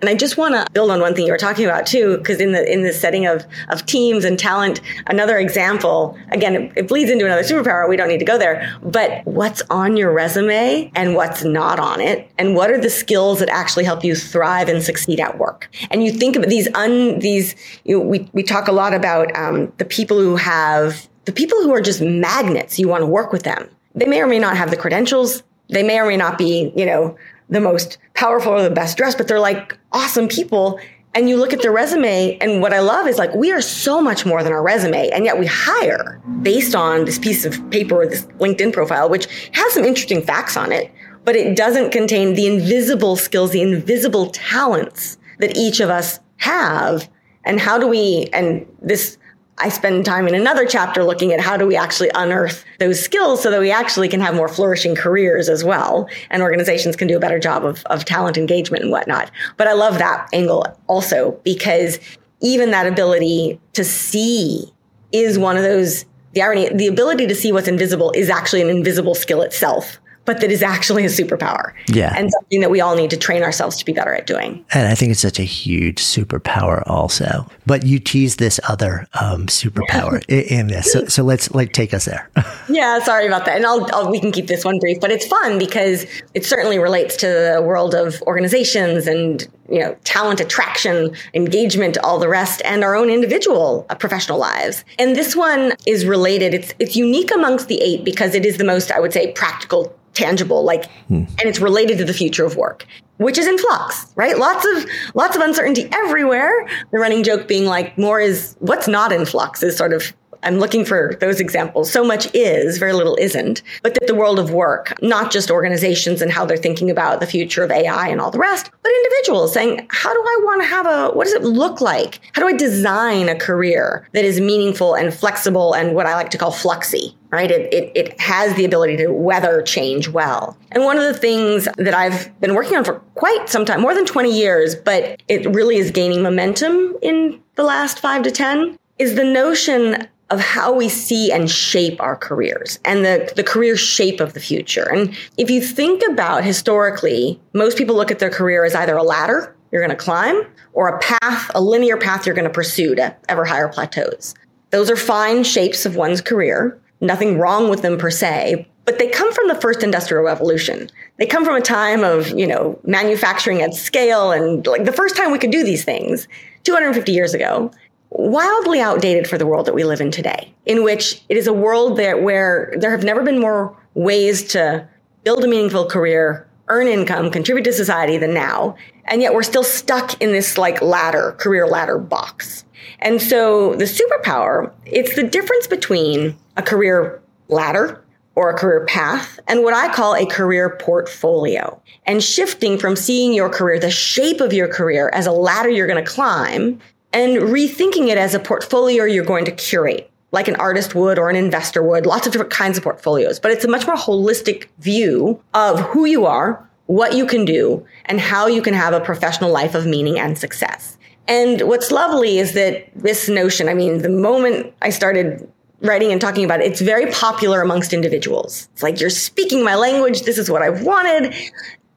And 0.00 0.08
I 0.08 0.14
just 0.14 0.36
want 0.36 0.54
to 0.54 0.64
build 0.72 0.92
on 0.92 1.00
one 1.00 1.12
thing 1.12 1.26
you 1.26 1.32
were 1.32 1.38
talking 1.38 1.64
about 1.64 1.84
too, 1.84 2.18
because 2.18 2.40
in 2.40 2.52
the 2.52 2.72
in 2.72 2.84
the 2.84 2.92
setting 2.92 3.26
of 3.26 3.44
of 3.68 3.84
teams 3.84 4.24
and 4.24 4.38
talent, 4.38 4.80
another 5.08 5.38
example. 5.38 6.16
Again, 6.30 6.54
it, 6.54 6.72
it, 6.76 6.88
bleeds 6.88 7.10
into 7.10 7.24
another 7.24 7.42
superpower. 7.42 7.88
We 7.88 7.96
don't 7.96 8.06
need 8.06 8.20
to 8.20 8.24
go 8.24 8.38
there. 8.38 8.78
But 8.80 9.26
what's 9.26 9.60
on 9.70 9.96
your 9.96 10.12
resume 10.12 10.92
and 10.94 11.16
what's 11.16 11.42
not 11.42 11.80
on 11.80 12.00
it, 12.00 12.30
and 12.38 12.54
what 12.54 12.70
are 12.70 12.80
the 12.80 12.88
skills 12.88 13.40
that 13.40 13.48
actually 13.48 13.82
help 13.82 14.04
you 14.04 14.14
thrive 14.14 14.68
and 14.68 14.84
succeed 14.84 15.18
at 15.18 15.36
work? 15.36 15.68
And 15.90 16.04
you 16.04 16.12
think 16.12 16.36
about 16.36 16.48
these 16.48 16.72
un 16.76 17.18
these. 17.18 17.56
You 17.82 17.98
know, 17.98 18.04
we 18.04 18.30
we 18.32 18.44
talk 18.44 18.68
a 18.68 18.72
lot 18.72 18.94
about 18.94 19.36
um, 19.36 19.72
the 19.78 19.84
people 19.84 20.20
who 20.20 20.36
have 20.36 21.08
the 21.24 21.32
people 21.32 21.60
who 21.64 21.74
are 21.74 21.80
just 21.80 22.00
magnets. 22.00 22.78
You 22.78 22.86
want 22.86 23.02
to 23.02 23.06
work 23.06 23.32
with 23.32 23.42
them. 23.42 23.68
They 23.96 24.06
may 24.06 24.22
or 24.22 24.28
may 24.28 24.38
not 24.38 24.56
have 24.56 24.70
the 24.70 24.76
credentials. 24.76 25.42
They 25.70 25.82
may 25.82 25.98
or 25.98 26.06
may 26.06 26.16
not 26.16 26.38
be, 26.38 26.72
you 26.76 26.86
know, 26.86 27.18
the 27.48 27.60
most 27.60 27.98
powerful 28.14 28.52
or 28.52 28.62
the 28.62 28.70
best 28.70 28.96
dressed, 28.96 29.18
but 29.18 29.28
they're 29.28 29.40
like 29.40 29.78
awesome 29.92 30.28
people. 30.28 30.78
And 31.14 31.28
you 31.28 31.36
look 31.36 31.52
at 31.52 31.62
their 31.62 31.72
resume, 31.72 32.36
and 32.38 32.60
what 32.60 32.74
I 32.74 32.80
love 32.80 33.06
is 33.06 33.18
like 33.18 33.34
we 33.34 33.50
are 33.50 33.62
so 33.62 34.00
much 34.00 34.26
more 34.26 34.42
than 34.42 34.52
our 34.52 34.62
resume, 34.62 35.08
and 35.08 35.24
yet 35.24 35.38
we 35.38 35.46
hire 35.46 36.20
based 36.42 36.74
on 36.74 37.06
this 37.06 37.18
piece 37.18 37.44
of 37.44 37.70
paper, 37.70 38.06
this 38.06 38.26
LinkedIn 38.38 38.72
profile, 38.72 39.08
which 39.08 39.26
has 39.52 39.72
some 39.72 39.84
interesting 39.84 40.22
facts 40.22 40.56
on 40.56 40.70
it, 40.70 40.92
but 41.24 41.34
it 41.34 41.56
doesn't 41.56 41.90
contain 41.90 42.34
the 42.34 42.46
invisible 42.46 43.16
skills, 43.16 43.50
the 43.50 43.62
invisible 43.62 44.26
talents 44.30 45.18
that 45.38 45.56
each 45.56 45.80
of 45.80 45.88
us 45.88 46.20
have. 46.36 47.08
And 47.44 47.58
how 47.58 47.78
do 47.78 47.88
we, 47.88 48.28
and 48.32 48.66
this 48.82 49.16
I 49.60 49.68
spend 49.68 50.04
time 50.04 50.28
in 50.28 50.34
another 50.34 50.64
chapter 50.64 51.02
looking 51.02 51.32
at 51.32 51.40
how 51.40 51.56
do 51.56 51.66
we 51.66 51.76
actually 51.76 52.10
unearth 52.14 52.64
those 52.78 53.00
skills 53.00 53.42
so 53.42 53.50
that 53.50 53.60
we 53.60 53.70
actually 53.70 54.08
can 54.08 54.20
have 54.20 54.34
more 54.34 54.48
flourishing 54.48 54.94
careers 54.94 55.48
as 55.48 55.64
well. 55.64 56.08
And 56.30 56.42
organizations 56.42 56.96
can 56.96 57.08
do 57.08 57.16
a 57.16 57.20
better 57.20 57.38
job 57.38 57.64
of, 57.64 57.84
of 57.86 58.04
talent 58.04 58.36
engagement 58.36 58.82
and 58.82 58.92
whatnot. 58.92 59.30
But 59.56 59.66
I 59.66 59.72
love 59.72 59.98
that 59.98 60.28
angle 60.32 60.66
also 60.86 61.40
because 61.44 61.98
even 62.40 62.70
that 62.70 62.86
ability 62.86 63.60
to 63.72 63.84
see 63.84 64.72
is 65.12 65.38
one 65.38 65.56
of 65.56 65.62
those, 65.62 66.04
the 66.32 66.42
irony, 66.42 66.68
the 66.72 66.86
ability 66.86 67.26
to 67.26 67.34
see 67.34 67.50
what's 67.50 67.68
invisible 67.68 68.12
is 68.12 68.30
actually 68.30 68.62
an 68.62 68.70
invisible 68.70 69.14
skill 69.14 69.42
itself 69.42 69.98
but 70.28 70.42
that 70.42 70.52
is 70.52 70.62
actually 70.62 71.06
a 71.06 71.08
superpower. 71.08 71.72
Yeah. 71.88 72.12
And 72.14 72.30
something 72.30 72.60
that 72.60 72.70
we 72.70 72.82
all 72.82 72.94
need 72.94 73.08
to 73.08 73.16
train 73.16 73.42
ourselves 73.42 73.78
to 73.78 73.84
be 73.86 73.94
better 73.94 74.12
at 74.12 74.26
doing. 74.26 74.62
And 74.74 74.86
I 74.86 74.94
think 74.94 75.10
it's 75.10 75.22
such 75.22 75.40
a 75.40 75.44
huge 75.44 76.02
superpower 76.02 76.82
also. 76.86 77.46
But 77.64 77.86
you 77.86 77.98
tease 77.98 78.36
this 78.36 78.60
other 78.68 79.06
um, 79.18 79.46
superpower 79.46 80.22
in 80.28 80.66
this. 80.66 80.92
So, 80.92 81.06
so, 81.06 81.22
let's 81.22 81.50
like 81.54 81.72
take 81.72 81.94
us 81.94 82.04
there. 82.04 82.28
yeah, 82.68 82.98
sorry 82.98 83.26
about 83.26 83.46
that. 83.46 83.56
And 83.56 83.64
I'll, 83.64 83.88
I'll, 83.94 84.10
we 84.10 84.20
can 84.20 84.30
keep 84.30 84.48
this 84.48 84.66
one 84.66 84.78
brief, 84.78 85.00
but 85.00 85.10
it's 85.10 85.26
fun 85.26 85.58
because 85.58 86.04
it 86.34 86.44
certainly 86.44 86.78
relates 86.78 87.16
to 87.16 87.26
the 87.26 87.62
world 87.64 87.94
of 87.94 88.20
organizations 88.26 89.06
and 89.06 89.48
you 89.70 89.80
know, 89.80 89.94
talent 90.04 90.40
attraction, 90.40 91.14
engagement, 91.34 91.98
all 91.98 92.18
the 92.18 92.28
rest, 92.28 92.62
and 92.64 92.82
our 92.82 92.94
own 92.94 93.10
individual 93.10 93.86
uh, 93.90 93.94
professional 93.94 94.38
lives. 94.38 94.84
And 94.98 95.14
this 95.14 95.36
one 95.36 95.72
is 95.86 96.06
related. 96.06 96.54
It's 96.54 96.74
it's 96.78 96.96
unique 96.96 97.30
amongst 97.34 97.68
the 97.68 97.80
eight 97.82 98.04
because 98.04 98.34
it 98.34 98.46
is 98.46 98.56
the 98.56 98.64
most, 98.64 98.90
I 98.90 99.00
would 99.00 99.12
say, 99.12 99.32
practical 99.32 99.94
tangible 100.14 100.64
like 100.64 100.90
hmm. 101.08 101.24
and 101.24 101.42
it's 101.42 101.60
related 101.60 101.98
to 101.98 102.04
the 102.04 102.14
future 102.14 102.44
of 102.44 102.56
work 102.56 102.86
which 103.18 103.38
is 103.38 103.46
in 103.46 103.58
flux 103.58 104.12
right 104.16 104.38
lots 104.38 104.66
of 104.66 104.86
lots 105.14 105.36
of 105.36 105.42
uncertainty 105.42 105.88
everywhere 105.92 106.68
the 106.92 106.98
running 106.98 107.22
joke 107.22 107.46
being 107.48 107.64
like 107.64 107.96
more 107.98 108.20
is 108.20 108.56
what's 108.60 108.88
not 108.88 109.12
in 109.12 109.24
flux 109.24 109.62
is 109.62 109.76
sort 109.76 109.92
of 109.92 110.12
I'm 110.42 110.58
looking 110.58 110.84
for 110.84 111.16
those 111.20 111.40
examples. 111.40 111.90
So 111.90 112.04
much 112.04 112.28
is, 112.34 112.78
very 112.78 112.92
little 112.92 113.16
isn't. 113.20 113.62
But 113.82 113.94
that 113.94 114.06
the 114.06 114.14
world 114.14 114.38
of 114.38 114.50
work, 114.50 114.94
not 115.02 115.30
just 115.30 115.50
organizations 115.50 116.22
and 116.22 116.30
how 116.30 116.44
they're 116.44 116.56
thinking 116.56 116.90
about 116.90 117.20
the 117.20 117.26
future 117.26 117.62
of 117.62 117.70
AI 117.70 118.08
and 118.08 118.20
all 118.20 118.30
the 118.30 118.38
rest, 118.38 118.70
but 118.82 118.92
individuals 118.92 119.52
saying, 119.52 119.86
how 119.90 120.12
do 120.12 120.20
I 120.20 120.40
want 120.44 120.62
to 120.62 120.68
have 120.68 120.86
a, 120.86 121.10
what 121.14 121.24
does 121.24 121.34
it 121.34 121.42
look 121.42 121.80
like? 121.80 122.20
How 122.32 122.42
do 122.42 122.48
I 122.48 122.54
design 122.54 123.28
a 123.28 123.38
career 123.38 124.08
that 124.12 124.24
is 124.24 124.40
meaningful 124.40 124.94
and 124.94 125.12
flexible 125.12 125.74
and 125.74 125.94
what 125.94 126.06
I 126.06 126.14
like 126.14 126.30
to 126.30 126.38
call 126.38 126.52
fluxy? 126.52 127.14
Right? 127.30 127.50
It, 127.50 127.72
it, 127.74 127.92
it 127.94 128.20
has 128.20 128.54
the 128.54 128.64
ability 128.64 128.96
to 128.98 129.08
weather 129.08 129.60
change 129.60 130.08
well. 130.08 130.56
And 130.72 130.84
one 130.84 130.96
of 130.96 131.02
the 131.02 131.12
things 131.12 131.68
that 131.76 131.92
I've 131.92 132.38
been 132.40 132.54
working 132.54 132.76
on 132.78 132.84
for 132.84 133.00
quite 133.16 133.50
some 133.50 133.66
time, 133.66 133.82
more 133.82 133.94
than 133.94 134.06
20 134.06 134.34
years, 134.34 134.74
but 134.74 135.20
it 135.28 135.46
really 135.54 135.76
is 135.76 135.90
gaining 135.90 136.22
momentum 136.22 136.96
in 137.02 137.38
the 137.56 137.64
last 137.64 137.98
five 137.98 138.22
to 138.22 138.30
10 138.30 138.78
is 138.98 139.14
the 139.14 139.24
notion 139.24 140.08
of 140.30 140.40
how 140.40 140.72
we 140.72 140.88
see 140.88 141.32
and 141.32 141.50
shape 141.50 142.00
our 142.00 142.16
careers 142.16 142.78
and 142.84 143.04
the, 143.04 143.32
the 143.36 143.44
career 143.44 143.76
shape 143.76 144.20
of 144.20 144.34
the 144.34 144.40
future. 144.40 144.88
And 144.92 145.16
if 145.36 145.50
you 145.50 145.60
think 145.62 146.02
about 146.10 146.44
historically, 146.44 147.40
most 147.54 147.78
people 147.78 147.96
look 147.96 148.10
at 148.10 148.18
their 148.18 148.30
career 148.30 148.64
as 148.64 148.74
either 148.74 148.96
a 148.96 149.02
ladder 149.02 149.54
you're 149.70 149.84
going 149.84 149.96
to 149.96 150.02
climb 150.02 150.42
or 150.72 150.88
a 150.88 150.98
path, 150.98 151.50
a 151.54 151.60
linear 151.60 151.96
path 151.96 152.26
you're 152.26 152.34
going 152.34 152.48
to 152.48 152.52
pursue 152.52 152.94
to 152.94 153.16
ever 153.28 153.44
higher 153.44 153.68
plateaus. 153.68 154.34
Those 154.70 154.90
are 154.90 154.96
fine 154.96 155.44
shapes 155.44 155.86
of 155.86 155.96
one's 155.96 156.20
career. 156.20 156.78
Nothing 157.00 157.38
wrong 157.38 157.70
with 157.70 157.82
them 157.82 157.96
per 157.96 158.10
se, 158.10 158.68
but 158.84 158.98
they 158.98 159.08
come 159.08 159.32
from 159.32 159.48
the 159.48 159.54
first 159.54 159.82
industrial 159.82 160.24
revolution. 160.24 160.90
They 161.18 161.26
come 161.26 161.44
from 161.44 161.56
a 161.56 161.60
time 161.60 162.02
of, 162.02 162.30
you 162.30 162.46
know, 162.46 162.78
manufacturing 162.84 163.62
at 163.62 163.74
scale 163.74 164.32
and 164.32 164.66
like 164.66 164.84
the 164.84 164.92
first 164.92 165.16
time 165.16 165.30
we 165.30 165.38
could 165.38 165.52
do 165.52 165.62
these 165.62 165.84
things 165.84 166.26
250 166.64 167.12
years 167.12 167.34
ago. 167.34 167.70
Wildly 168.10 168.80
outdated 168.80 169.28
for 169.28 169.36
the 169.36 169.46
world 169.46 169.66
that 169.66 169.74
we 169.74 169.84
live 169.84 170.00
in 170.00 170.10
today, 170.10 170.54
in 170.64 170.82
which 170.82 171.22
it 171.28 171.36
is 171.36 171.46
a 171.46 171.52
world 171.52 171.98
that 171.98 172.22
where 172.22 172.74
there 172.78 172.90
have 172.90 173.04
never 173.04 173.22
been 173.22 173.38
more 173.38 173.76
ways 173.94 174.48
to 174.52 174.88
build 175.24 175.44
a 175.44 175.48
meaningful 175.48 175.86
career, 175.86 176.48
earn 176.68 176.86
income, 176.86 177.30
contribute 177.30 177.64
to 177.64 177.72
society 177.72 178.16
than 178.16 178.32
now. 178.32 178.76
And 179.06 179.20
yet 179.20 179.34
we're 179.34 179.42
still 179.42 179.64
stuck 179.64 180.20
in 180.22 180.32
this 180.32 180.56
like 180.56 180.80
ladder, 180.80 181.32
career 181.38 181.66
ladder 181.66 181.98
box. 181.98 182.64
And 183.00 183.20
so 183.20 183.74
the 183.74 183.84
superpower, 183.84 184.72
it's 184.86 185.14
the 185.14 185.22
difference 185.22 185.66
between 185.66 186.36
a 186.56 186.62
career 186.62 187.22
ladder 187.48 188.02
or 188.34 188.50
a 188.50 188.56
career 188.56 188.86
path 188.86 189.40
and 189.48 189.64
what 189.64 189.74
I 189.74 189.92
call 189.92 190.14
a 190.14 190.24
career 190.24 190.76
portfolio 190.76 191.80
and 192.06 192.22
shifting 192.22 192.78
from 192.78 192.96
seeing 192.96 193.32
your 193.32 193.48
career, 193.48 193.80
the 193.80 193.90
shape 193.90 194.40
of 194.40 194.52
your 194.52 194.68
career 194.68 195.10
as 195.12 195.26
a 195.26 195.32
ladder 195.32 195.68
you're 195.68 195.88
going 195.88 196.02
to 196.02 196.10
climb 196.10 196.80
and 197.12 197.38
rethinking 197.38 198.08
it 198.08 198.18
as 198.18 198.34
a 198.34 198.38
portfolio 198.38 199.04
you're 199.04 199.24
going 199.24 199.44
to 199.44 199.52
curate 199.52 200.10
like 200.30 200.48
an 200.48 200.56
artist 200.56 200.94
would 200.94 201.18
or 201.18 201.30
an 201.30 201.36
investor 201.36 201.82
would, 201.82 202.06
lots 202.06 202.26
of 202.26 202.32
different 202.32 202.52
kinds 202.52 202.76
of 202.76 202.84
portfolios, 202.84 203.40
but 203.40 203.50
it's 203.50 203.64
a 203.64 203.68
much 203.68 203.86
more 203.86 203.96
holistic 203.96 204.66
view 204.78 205.42
of 205.54 205.80
who 205.80 206.04
you 206.04 206.26
are, 206.26 206.68
what 206.86 207.14
you 207.14 207.26
can 207.26 207.44
do, 207.44 207.84
and 208.06 208.20
how 208.20 208.46
you 208.46 208.60
can 208.60 208.74
have 208.74 208.92
a 208.92 209.00
professional 209.00 209.50
life 209.50 209.74
of 209.74 209.86
meaning 209.86 210.18
and 210.18 210.36
success. 210.36 210.98
And 211.26 211.62
what's 211.62 211.90
lovely 211.90 212.38
is 212.38 212.52
that 212.54 212.90
this 212.94 213.28
notion, 213.28 213.68
I 213.68 213.74
mean, 213.74 213.98
the 213.98 214.08
moment 214.08 214.72
I 214.82 214.90
started 214.90 215.50
writing 215.80 216.10
and 216.10 216.20
talking 216.20 216.44
about 216.44 216.60
it, 216.60 216.66
it's 216.66 216.80
very 216.80 217.10
popular 217.12 217.60
amongst 217.60 217.92
individuals. 217.92 218.68
It's 218.72 218.82
like, 218.82 219.00
you're 219.00 219.10
speaking 219.10 219.62
my 219.62 219.76
language. 219.76 220.22
This 220.22 220.38
is 220.38 220.50
what 220.50 220.62
I've 220.62 220.82
wanted. 220.82 221.34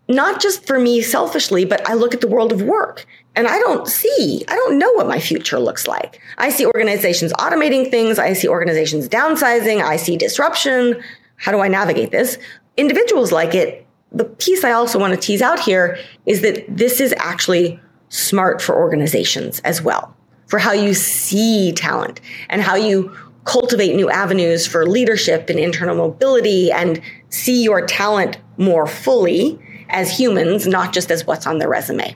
Not 0.07 0.41
just 0.41 0.67
for 0.67 0.77
me 0.77 1.01
selfishly, 1.01 1.63
but 1.63 1.87
I 1.89 1.93
look 1.93 2.13
at 2.13 2.21
the 2.21 2.27
world 2.27 2.51
of 2.51 2.61
work 2.61 3.05
and 3.35 3.47
I 3.47 3.59
don't 3.59 3.87
see, 3.87 4.43
I 4.47 4.55
don't 4.55 4.77
know 4.77 4.91
what 4.93 5.07
my 5.07 5.19
future 5.19 5.59
looks 5.59 5.87
like. 5.87 6.19
I 6.37 6.49
see 6.49 6.65
organizations 6.65 7.31
automating 7.33 7.89
things. 7.89 8.19
I 8.19 8.33
see 8.33 8.47
organizations 8.47 9.07
downsizing. 9.07 9.81
I 9.81 9.95
see 9.95 10.17
disruption. 10.17 11.01
How 11.37 11.51
do 11.51 11.59
I 11.59 11.69
navigate 11.69 12.11
this? 12.11 12.37
Individuals 12.75 13.31
like 13.31 13.55
it. 13.55 13.87
The 14.11 14.25
piece 14.25 14.65
I 14.65 14.73
also 14.73 14.99
want 14.99 15.13
to 15.13 15.19
tease 15.19 15.41
out 15.41 15.59
here 15.59 15.97
is 16.25 16.41
that 16.41 16.65
this 16.67 16.99
is 16.99 17.13
actually 17.17 17.79
smart 18.09 18.61
for 18.61 18.75
organizations 18.75 19.61
as 19.61 19.81
well, 19.81 20.13
for 20.47 20.59
how 20.59 20.73
you 20.73 20.93
see 20.93 21.71
talent 21.71 22.19
and 22.49 22.61
how 22.61 22.75
you 22.75 23.15
cultivate 23.45 23.95
new 23.95 24.09
avenues 24.09 24.67
for 24.67 24.85
leadership 24.85 25.49
and 25.49 25.57
internal 25.57 25.95
mobility 25.95 26.71
and 26.71 27.01
see 27.29 27.63
your 27.63 27.85
talent 27.85 28.37
more 28.57 28.85
fully 28.85 29.57
as 29.89 30.15
humans, 30.15 30.67
not 30.67 30.93
just 30.93 31.09
as 31.09 31.25
what's 31.25 31.47
on 31.47 31.57
their 31.57 31.69
resume. 31.69 32.15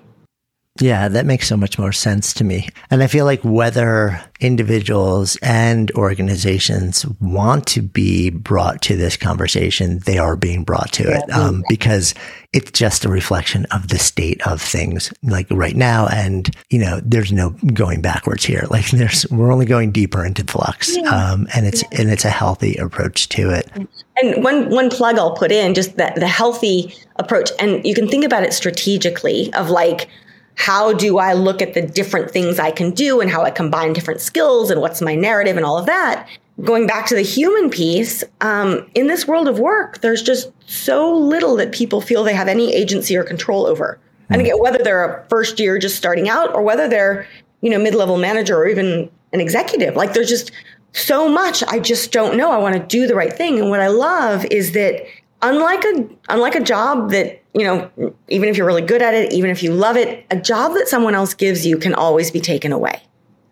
Yeah, 0.82 1.08
that 1.08 1.26
makes 1.26 1.48
so 1.48 1.56
much 1.56 1.80
more 1.80 1.94
sense 1.94 2.34
to 2.34 2.44
me. 2.44 2.68
And 2.92 3.02
I 3.02 3.08
feel 3.08 3.24
like 3.24 3.42
whether 3.44 4.22
individuals 4.42 5.38
and 5.42 5.90
organizations 5.92 7.06
want 7.22 7.66
to 7.68 7.82
be 7.82 8.30
brought 8.30 8.82
to 8.82 8.98
this 8.98 9.16
conversation, 9.16 10.00
they 10.00 10.18
are 10.18 10.36
being 10.36 10.66
brought 10.66 10.92
to 10.94 11.10
it 11.10 11.32
um, 11.32 11.64
because 11.70 12.14
it's 12.52 12.72
just 12.72 13.06
a 13.06 13.10
reflection 13.10 13.66
of 13.72 13.88
the 13.88 13.98
state 13.98 14.46
of 14.46 14.62
things 14.62 15.14
like 15.24 15.48
right 15.50 15.78
now. 15.78 16.08
And, 16.08 16.54
you 16.70 16.80
know, 16.80 17.00
there's 17.06 17.32
no 17.32 17.52
going 17.74 18.02
backwards 18.02 18.44
here. 18.44 18.64
Like 18.76 18.92
there's, 18.92 19.26
we're 19.30 19.54
only 19.54 19.66
going 19.66 19.94
deeper 19.94 20.26
into 20.26 20.44
flux. 20.44 20.98
Um, 20.98 21.48
and 21.56 21.66
it's, 21.66 21.82
and 21.94 22.10
it's 22.10 22.26
a 22.26 22.30
healthy 22.30 22.76
approach 22.76 23.30
to 23.30 23.52
it. 23.52 23.72
And 24.18 24.44
one, 24.44 24.70
one 24.70 24.90
plug 24.90 25.18
I'll 25.18 25.34
put 25.34 25.54
in 25.54 25.74
just 25.74 25.96
that 25.96 26.16
the 26.16 26.28
healthy 26.28 26.94
approach. 27.16 27.52
And 27.58 27.86
you 27.86 27.96
can 27.96 28.10
think 28.10 28.26
about 28.26 28.44
it 28.44 28.52
strategically 28.52 29.54
of 29.54 29.70
like, 29.70 30.10
how 30.56 30.94
do 30.94 31.18
I 31.18 31.34
look 31.34 31.62
at 31.62 31.74
the 31.74 31.82
different 31.82 32.32
things 32.32 32.60
I 32.60 32.72
can 32.72 32.92
do 32.92 33.22
and 33.22 33.30
how 33.30 33.44
I 33.44 33.52
combine 33.52 33.94
different 33.94 34.22
skills 34.22 34.72
and 34.72 34.82
what's 34.82 35.02
my 35.02 35.16
narrative 35.16 35.58
and 35.58 35.66
all 35.66 35.78
of 35.78 35.86
that? 35.86 36.28
Going 36.64 36.88
back 36.88 37.06
to 37.08 37.16
the 37.16 37.22
human 37.22 37.70
piece, 37.70 38.24
um, 38.40 38.90
in 38.96 39.08
this 39.08 39.28
world 39.28 39.48
of 39.48 39.60
work, 39.60 40.00
there's 40.00 40.22
just 40.22 40.52
so 40.66 41.14
little 41.14 41.58
that 41.58 41.74
people 41.74 42.00
feel 42.00 42.24
they 42.24 42.34
have 42.34 42.48
any 42.48 42.74
agency 42.74 43.18
or 43.18 43.24
control 43.24 43.66
over. 43.66 44.00
Mm. 44.00 44.26
And 44.30 44.42
again, 44.42 44.60
whether 44.60 44.82
they're 44.82 45.04
a 45.04 45.26
first 45.28 45.60
year 45.60 45.78
just 45.78 45.98
starting 45.98 46.30
out 46.30 46.56
or 46.56 46.62
whether 46.62 46.88
they're, 46.88 47.28
you 47.62 47.70
know, 47.70 47.78
mid-level 47.78 48.18
manager 48.18 48.58
or 48.58 48.68
even 48.68 49.10
an 49.34 49.42
executive, 49.42 49.98
like 49.98 50.14
there's 50.14 50.30
just 50.30 50.52
so 50.94 51.28
much 51.28 51.62
I 51.68 51.80
just 51.80 52.14
don't 52.14 52.38
know. 52.38 52.52
I 52.52 52.58
want 52.58 52.76
to 52.76 52.82
do 52.82 53.06
the 53.06 53.16
right 53.16 53.34
thing. 53.34 53.60
And 53.60 53.70
what 53.70 53.82
I 53.82 53.88
love 53.88 54.46
is 54.46 54.72
that 54.72 55.06
unlike 55.42 55.84
a 55.84 56.08
unlike 56.30 56.56
a 56.56 56.64
job 56.64 57.12
that 57.12 57.44
you 57.56 57.64
know 57.64 57.90
even 58.28 58.50
if 58.50 58.58
you're 58.58 58.68
really 58.68 58.82
good 58.82 59.02
at 59.02 59.14
it 59.14 59.32
even 59.32 59.50
if 59.50 59.64
you 59.64 59.74
love 59.74 59.96
it 59.96 60.26
a 60.30 60.36
job 60.36 60.74
that 60.74 60.88
someone 60.88 61.16
else 61.16 61.34
gives 61.34 61.66
you 61.66 61.78
can 61.78 61.96
always 61.96 62.30
be 62.30 62.42
taken 62.42 62.72
away. 62.72 63.02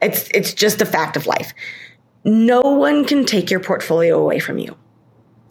It's 0.01 0.29
it's 0.33 0.53
just 0.53 0.81
a 0.81 0.85
fact 0.85 1.15
of 1.15 1.25
life. 1.25 1.53
No 2.25 2.61
one 2.61 3.05
can 3.05 3.25
take 3.25 3.49
your 3.49 3.61
portfolio 3.61 4.19
away 4.19 4.39
from 4.39 4.57
you. 4.57 4.75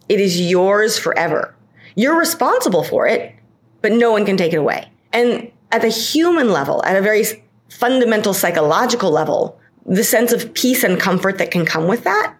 It 0.07 0.19
is 0.19 0.39
yours 0.39 0.97
forever. 0.97 1.55
You're 1.95 2.17
responsible 2.17 2.83
for 2.83 3.07
it 3.07 3.35
but 3.81 3.91
no 3.91 4.11
one 4.11 4.25
can 4.25 4.37
take 4.37 4.53
it 4.53 4.57
away. 4.57 4.89
And 5.11 5.51
at 5.71 5.81
the 5.81 5.89
human 5.89 6.51
level 6.51 6.83
at 6.85 6.95
a 6.95 7.01
very 7.01 7.25
fundamental 7.69 8.33
psychological 8.33 9.09
level 9.09 9.59
the 9.85 10.03
sense 10.03 10.31
of 10.31 10.53
peace 10.53 10.83
and 10.83 10.99
comfort 10.99 11.39
that 11.39 11.51
can 11.51 11.65
come 11.65 11.87
with 11.87 12.03
that 12.05 12.35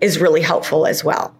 is 0.00 0.18
really 0.18 0.42
helpful 0.42 0.86
as 0.86 1.02
well 1.02 1.34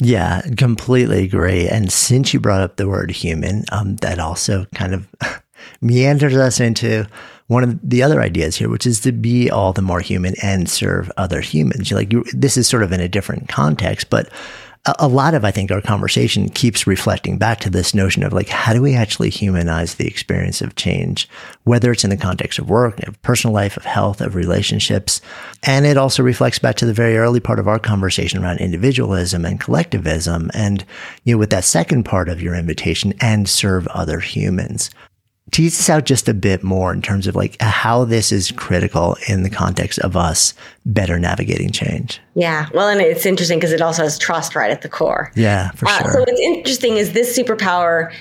yeah, 0.00 0.42
completely 0.56 1.24
agree. 1.24 1.68
And 1.68 1.92
since 1.92 2.32
you 2.32 2.40
brought 2.40 2.62
up 2.62 2.76
the 2.76 2.88
word 2.88 3.10
human, 3.10 3.64
um, 3.70 3.96
that 3.96 4.18
also 4.18 4.64
kind 4.74 4.94
of 4.94 5.08
meanders 5.80 6.36
us 6.36 6.58
into 6.58 7.06
one 7.48 7.64
of 7.64 7.78
the 7.82 8.02
other 8.02 8.20
ideas 8.20 8.56
here, 8.56 8.68
which 8.68 8.86
is 8.86 9.00
to 9.00 9.12
be 9.12 9.50
all 9.50 9.72
the 9.72 9.82
more 9.82 10.00
human 10.00 10.34
and 10.42 10.70
serve 10.70 11.10
other 11.16 11.40
humans. 11.40 11.92
Like 11.92 12.12
you, 12.12 12.24
this 12.32 12.56
is 12.56 12.66
sort 12.66 12.82
of 12.82 12.92
in 12.92 13.00
a 13.00 13.08
different 13.08 13.48
context, 13.48 14.08
but 14.08 14.30
a 14.86 15.08
lot 15.08 15.34
of, 15.34 15.44
I 15.44 15.50
think, 15.50 15.70
our 15.70 15.82
conversation 15.82 16.48
keeps 16.48 16.86
reflecting 16.86 17.36
back 17.36 17.60
to 17.60 17.70
this 17.70 17.94
notion 17.94 18.22
of 18.22 18.32
like, 18.32 18.48
how 18.48 18.72
do 18.72 18.80
we 18.80 18.94
actually 18.94 19.28
humanize 19.28 19.94
the 19.94 20.06
experience 20.06 20.62
of 20.62 20.74
change, 20.74 21.28
whether 21.64 21.92
it's 21.92 22.02
in 22.02 22.08
the 22.08 22.16
context 22.16 22.58
of 22.58 22.70
work, 22.70 22.98
of 23.06 23.20
personal 23.20 23.52
life, 23.52 23.76
of 23.76 23.84
health, 23.84 24.22
of 24.22 24.34
relationships. 24.34 25.20
And 25.64 25.84
it 25.84 25.98
also 25.98 26.22
reflects 26.22 26.58
back 26.58 26.76
to 26.76 26.86
the 26.86 26.94
very 26.94 27.18
early 27.18 27.40
part 27.40 27.58
of 27.58 27.68
our 27.68 27.78
conversation 27.78 28.42
around 28.42 28.60
individualism 28.60 29.44
and 29.44 29.60
collectivism. 29.60 30.50
And, 30.54 30.82
you 31.24 31.34
know, 31.34 31.38
with 31.38 31.50
that 31.50 31.64
second 31.64 32.04
part 32.04 32.30
of 32.30 32.40
your 32.40 32.54
invitation 32.54 33.12
and 33.20 33.46
serve 33.46 33.86
other 33.88 34.20
humans 34.20 34.88
tease 35.50 35.76
this 35.76 35.90
out 35.90 36.04
just 36.04 36.28
a 36.28 36.34
bit 36.34 36.62
more 36.62 36.92
in 36.92 37.02
terms 37.02 37.26
of 37.26 37.34
like 37.34 37.60
how 37.60 38.04
this 38.04 38.32
is 38.32 38.52
critical 38.52 39.16
in 39.28 39.42
the 39.42 39.50
context 39.50 39.98
of 40.00 40.16
us 40.16 40.54
better 40.86 41.18
navigating 41.18 41.70
change. 41.70 42.20
Yeah. 42.34 42.68
Well, 42.72 42.88
and 42.88 43.00
it's 43.00 43.26
interesting 43.26 43.58
because 43.58 43.72
it 43.72 43.80
also 43.80 44.02
has 44.02 44.18
trust 44.18 44.54
right 44.54 44.70
at 44.70 44.82
the 44.82 44.88
core. 44.88 45.32
Yeah, 45.34 45.70
for 45.72 45.88
uh, 45.88 46.02
sure. 46.02 46.12
So 46.12 46.20
what's 46.20 46.40
interesting 46.40 46.96
is 46.96 47.12
this 47.12 47.36
superpower. 47.36 48.12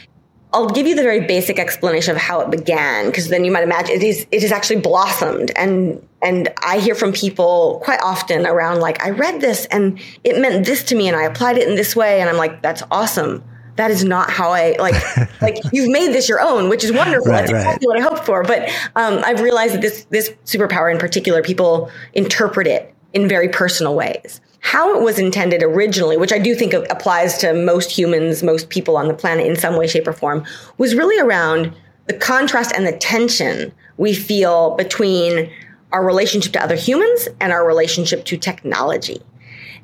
I'll 0.52 0.70
give 0.70 0.88
you 0.88 0.96
the 0.96 1.04
very 1.04 1.28
basic 1.28 1.60
explanation 1.60 2.16
of 2.16 2.18
how 2.22 2.42
it 2.42 2.50
began, 2.50 3.06
because 3.06 3.30
then 3.30 3.46
you 3.46 3.52
might 3.52 3.64
imagine 3.64 3.96
it 3.96 4.04
is 4.04 4.26
it 4.32 4.42
has 4.42 4.52
actually 4.52 4.80
blossomed. 4.80 5.52
And 5.56 6.04
and 6.24 6.50
I 6.64 6.80
hear 6.80 6.96
from 6.96 7.14
people 7.14 7.80
quite 7.84 8.00
often 8.02 8.48
around 8.48 8.80
like, 8.80 9.02
I 9.04 9.12
read 9.12 9.42
this 9.42 9.66
and 9.68 10.00
it 10.24 10.42
meant 10.42 10.66
this 10.66 10.84
to 10.86 10.96
me 10.96 11.08
and 11.08 11.16
I 11.16 11.24
applied 11.24 11.58
it 11.58 11.68
in 11.68 11.76
this 11.76 11.96
way. 11.96 12.20
And 12.20 12.30
I'm 12.30 12.38
like, 12.38 12.62
that's 12.62 12.82
awesome 12.92 13.44
that 13.80 13.92
is 13.92 14.04
not 14.04 14.30
how 14.30 14.52
I 14.52 14.76
like. 14.78 14.96
like 15.42 15.58
you've 15.72 15.90
made 15.90 16.14
this 16.14 16.28
your 16.28 16.42
own, 16.42 16.70
which 16.70 16.84
is 16.84 16.92
wonderful. 16.92 17.32
Right, 17.32 17.42
That's 17.42 17.54
right. 17.54 17.62
exactly 17.62 17.88
what 17.88 17.98
I 17.98 18.02
hoped 18.02 18.26
for. 18.26 18.44
But 18.44 18.70
um, 18.96 19.22
I've 19.26 19.42
realized 19.42 19.76
that 19.76 19.82
this 19.82 20.06
this 20.10 20.30
superpower 20.46 20.92
in 20.92 20.98
particular, 20.98 21.42
people 21.42 21.90
interpret 22.14 22.68
it 22.68 22.94
in 23.14 23.28
very 23.28 23.50
personal 23.50 23.96
ways. 23.96 24.42
How 24.62 24.98
it 24.98 25.02
was 25.02 25.18
intended 25.18 25.64
originally, 25.64 26.18
which 26.18 26.34
I 26.34 26.40
do 26.40 26.54
think 26.54 26.74
applies 26.74 27.38
to 27.40 27.54
most 27.54 27.90
humans, 27.90 28.44
most 28.44 28.70
people 28.70 28.98
on 28.98 29.08
the 29.08 29.14
planet 29.14 29.48
in 29.48 29.56
some 29.56 29.78
way, 29.78 29.88
shape, 29.88 30.08
or 30.08 30.14
form, 30.14 30.46
was 30.78 30.96
really 30.96 31.18
around 31.20 31.74
the 32.08 32.14
contrast 32.14 32.74
and 32.76 32.86
the 32.86 32.98
tension 32.98 33.72
we 33.98 34.14
feel 34.14 34.76
between 34.76 35.50
our 35.92 36.06
relationship 36.06 36.52
to 36.54 36.62
other 36.62 36.76
humans 36.76 37.30
and 37.40 37.54
our 37.54 37.66
relationship 37.66 38.26
to 38.26 38.38
technology 38.38 39.22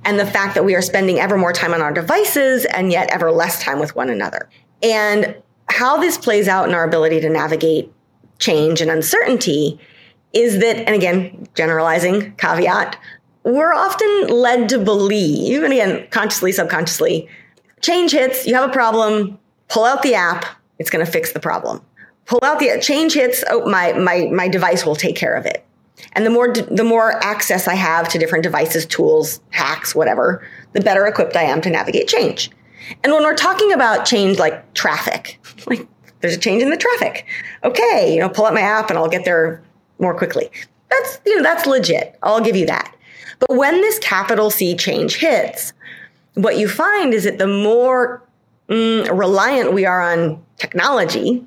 and 0.05 0.19
the 0.19 0.25
fact 0.25 0.53
that 0.55 0.63
we 0.63 0.75
are 0.75 0.81
spending 0.81 1.19
ever 1.19 1.37
more 1.37 1.51
time 1.51 1.73
on 1.73 1.81
our 1.81 1.91
devices 1.91 2.65
and 2.65 2.91
yet 2.91 3.09
ever 3.11 3.31
less 3.31 3.61
time 3.61 3.79
with 3.79 3.95
one 3.95 4.09
another. 4.09 4.47
And 4.81 5.35
how 5.67 5.97
this 5.97 6.17
plays 6.17 6.47
out 6.47 6.69
in 6.69 6.75
our 6.75 6.83
ability 6.83 7.19
to 7.21 7.29
navigate 7.29 7.91
change 8.39 8.81
and 8.81 8.91
uncertainty 8.91 9.79
is 10.31 10.59
that, 10.59 10.77
and 10.77 10.95
again, 10.95 11.47
generalizing 11.55 12.35
caveat, 12.35 12.97
we're 13.43 13.73
often 13.73 14.27
led 14.27 14.69
to 14.69 14.79
believe, 14.79 15.63
and 15.63 15.73
again, 15.73 16.07
consciously, 16.11 16.51
subconsciously, 16.51 17.27
change 17.81 18.11
hits, 18.11 18.45
you 18.45 18.53
have 18.53 18.69
a 18.69 18.73
problem, 18.73 19.39
pull 19.69 19.85
out 19.85 20.03
the 20.03 20.13
app, 20.13 20.45
it's 20.77 20.89
going 20.89 21.05
to 21.05 21.11
fix 21.11 21.31
the 21.31 21.39
problem. 21.39 21.81
Pull 22.25 22.39
out 22.43 22.59
the 22.59 22.79
change 22.81 23.13
hits, 23.13 23.43
oh, 23.49 23.67
my, 23.69 23.93
my, 23.93 24.27
my 24.31 24.47
device 24.47 24.85
will 24.85 24.95
take 24.95 25.15
care 25.15 25.35
of 25.35 25.45
it. 25.45 25.64
And 26.13 26.25
the 26.25 26.29
more 26.29 26.53
the 26.53 26.83
more 26.83 27.23
access 27.23 27.67
I 27.67 27.75
have 27.75 28.09
to 28.09 28.19
different 28.19 28.43
devices, 28.43 28.85
tools, 28.85 29.39
hacks, 29.49 29.95
whatever, 29.95 30.45
the 30.73 30.81
better 30.81 31.05
equipped 31.05 31.35
I 31.35 31.43
am 31.43 31.61
to 31.61 31.69
navigate 31.69 32.07
change. 32.07 32.51
And 33.03 33.13
when 33.13 33.23
we're 33.23 33.35
talking 33.35 33.71
about 33.71 34.05
change 34.05 34.37
like 34.37 34.73
traffic, 34.73 35.39
like 35.67 35.87
there's 36.21 36.35
a 36.35 36.39
change 36.39 36.61
in 36.61 36.69
the 36.69 36.77
traffic. 36.77 37.25
Okay, 37.63 38.13
you 38.13 38.19
know, 38.19 38.29
pull 38.29 38.45
up 38.45 38.53
my 38.53 38.61
app 38.61 38.89
and 38.89 38.97
I'll 38.97 39.09
get 39.09 39.25
there 39.25 39.63
more 39.99 40.15
quickly. 40.15 40.49
That's, 40.89 41.19
you 41.25 41.35
know, 41.37 41.43
that's 41.43 41.65
legit. 41.65 42.17
I'll 42.23 42.41
give 42.41 42.55
you 42.55 42.65
that. 42.67 42.95
But 43.39 43.55
when 43.55 43.81
this 43.81 43.99
capital 43.99 44.49
C 44.49 44.75
change 44.75 45.17
hits, 45.17 45.73
what 46.35 46.57
you 46.57 46.67
find 46.67 47.13
is 47.13 47.23
that 47.23 47.37
the 47.37 47.47
more 47.47 48.21
mm, 48.69 49.17
reliant 49.17 49.73
we 49.73 49.85
are 49.85 50.01
on 50.01 50.43
technology, 50.57 51.43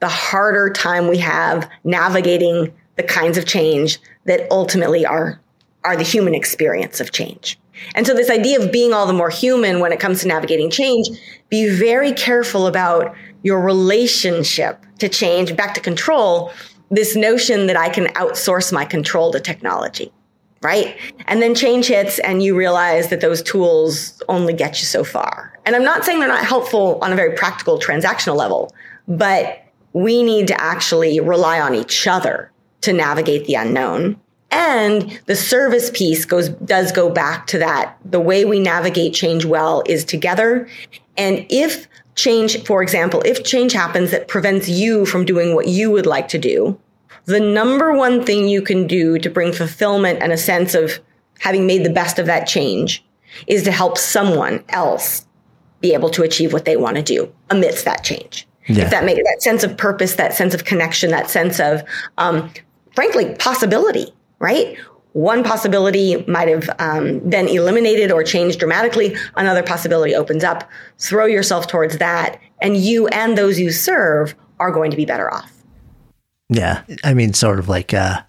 the 0.00 0.08
harder 0.08 0.70
time 0.70 1.08
we 1.08 1.18
have 1.18 1.68
navigating 1.84 2.72
the 2.98 3.04
kinds 3.04 3.38
of 3.38 3.46
change 3.46 3.98
that 4.26 4.46
ultimately 4.50 5.06
are, 5.06 5.40
are 5.84 5.96
the 5.96 6.02
human 6.02 6.34
experience 6.34 7.00
of 7.00 7.12
change. 7.12 7.58
And 7.94 8.06
so 8.06 8.12
this 8.12 8.28
idea 8.28 8.60
of 8.60 8.72
being 8.72 8.92
all 8.92 9.06
the 9.06 9.12
more 9.12 9.30
human 9.30 9.78
when 9.78 9.92
it 9.92 10.00
comes 10.00 10.20
to 10.22 10.28
navigating 10.28 10.68
change, 10.68 11.08
be 11.48 11.68
very 11.70 12.12
careful 12.12 12.66
about 12.66 13.14
your 13.44 13.60
relationship 13.60 14.84
to 14.98 15.08
change, 15.08 15.56
back 15.56 15.74
to 15.74 15.80
control, 15.80 16.52
this 16.90 17.14
notion 17.14 17.68
that 17.68 17.76
I 17.76 17.88
can 17.88 18.06
outsource 18.14 18.72
my 18.72 18.84
control 18.84 19.30
to 19.32 19.38
technology, 19.38 20.12
right? 20.60 20.96
And 21.28 21.40
then 21.40 21.54
change 21.54 21.86
hits 21.86 22.18
and 22.18 22.42
you 22.42 22.56
realize 22.56 23.10
that 23.10 23.20
those 23.20 23.42
tools 23.42 24.20
only 24.28 24.54
get 24.54 24.80
you 24.80 24.86
so 24.86 25.04
far. 25.04 25.56
And 25.64 25.76
I'm 25.76 25.84
not 25.84 26.04
saying 26.04 26.18
they're 26.18 26.28
not 26.28 26.44
helpful 26.44 26.98
on 27.00 27.12
a 27.12 27.16
very 27.16 27.36
practical 27.36 27.78
transactional 27.78 28.34
level, 28.34 28.74
but 29.06 29.62
we 29.92 30.24
need 30.24 30.48
to 30.48 30.60
actually 30.60 31.20
rely 31.20 31.60
on 31.60 31.76
each 31.76 32.08
other 32.08 32.50
to 32.82 32.92
navigate 32.92 33.46
the 33.46 33.54
unknown. 33.54 34.20
And 34.50 35.20
the 35.26 35.36
service 35.36 35.90
piece 35.90 36.24
goes, 36.24 36.48
does 36.48 36.90
go 36.92 37.10
back 37.10 37.46
to 37.48 37.58
that. 37.58 37.96
The 38.04 38.20
way 38.20 38.44
we 38.44 38.60
navigate 38.60 39.12
change 39.12 39.44
well 39.44 39.82
is 39.86 40.04
together. 40.04 40.68
And 41.16 41.44
if 41.50 41.86
change, 42.14 42.64
for 42.64 42.82
example, 42.82 43.22
if 43.24 43.44
change 43.44 43.72
happens 43.72 44.10
that 44.10 44.28
prevents 44.28 44.68
you 44.68 45.04
from 45.04 45.24
doing 45.24 45.54
what 45.54 45.68
you 45.68 45.90
would 45.90 46.06
like 46.06 46.28
to 46.28 46.38
do, 46.38 46.78
the 47.26 47.40
number 47.40 47.92
one 47.92 48.24
thing 48.24 48.48
you 48.48 48.62
can 48.62 48.86
do 48.86 49.18
to 49.18 49.28
bring 49.28 49.52
fulfillment 49.52 50.20
and 50.22 50.32
a 50.32 50.38
sense 50.38 50.74
of 50.74 50.98
having 51.40 51.66
made 51.66 51.84
the 51.84 51.90
best 51.90 52.18
of 52.18 52.26
that 52.26 52.46
change 52.46 53.04
is 53.46 53.62
to 53.64 53.70
help 53.70 53.98
someone 53.98 54.64
else 54.70 55.26
be 55.80 55.92
able 55.92 56.08
to 56.10 56.22
achieve 56.22 56.52
what 56.52 56.64
they 56.64 56.76
want 56.76 56.96
to 56.96 57.02
do 57.02 57.32
amidst 57.50 57.84
that 57.84 58.02
change. 58.02 58.48
Yeah. 58.66 58.84
If 58.84 58.90
that 58.90 59.04
makes 59.04 59.20
that 59.22 59.42
sense 59.42 59.62
of 59.62 59.76
purpose, 59.76 60.14
that 60.16 60.34
sense 60.34 60.54
of 60.54 60.64
connection, 60.64 61.10
that 61.10 61.30
sense 61.30 61.60
of, 61.60 61.82
um, 62.18 62.50
frankly, 62.98 63.32
possibility, 63.36 64.12
right? 64.40 64.76
One 65.12 65.44
possibility 65.44 66.16
might 66.26 66.48
have 66.48 66.68
um, 66.80 67.20
been 67.30 67.46
eliminated 67.46 68.10
or 68.10 68.24
changed 68.24 68.58
dramatically. 68.58 69.14
Another 69.36 69.62
possibility 69.62 70.16
opens 70.16 70.42
up. 70.42 70.68
Throw 70.98 71.26
yourself 71.26 71.68
towards 71.68 71.98
that, 71.98 72.40
and 72.60 72.76
you 72.76 73.06
and 73.08 73.38
those 73.38 73.60
you 73.60 73.70
serve 73.70 74.34
are 74.58 74.72
going 74.72 74.90
to 74.90 74.96
be 74.96 75.04
better 75.04 75.32
off. 75.32 75.62
Yeah. 76.48 76.82
I 77.04 77.14
mean, 77.14 77.34
sort 77.34 77.60
of 77.60 77.68
like 77.68 77.94
uh, 77.94 78.20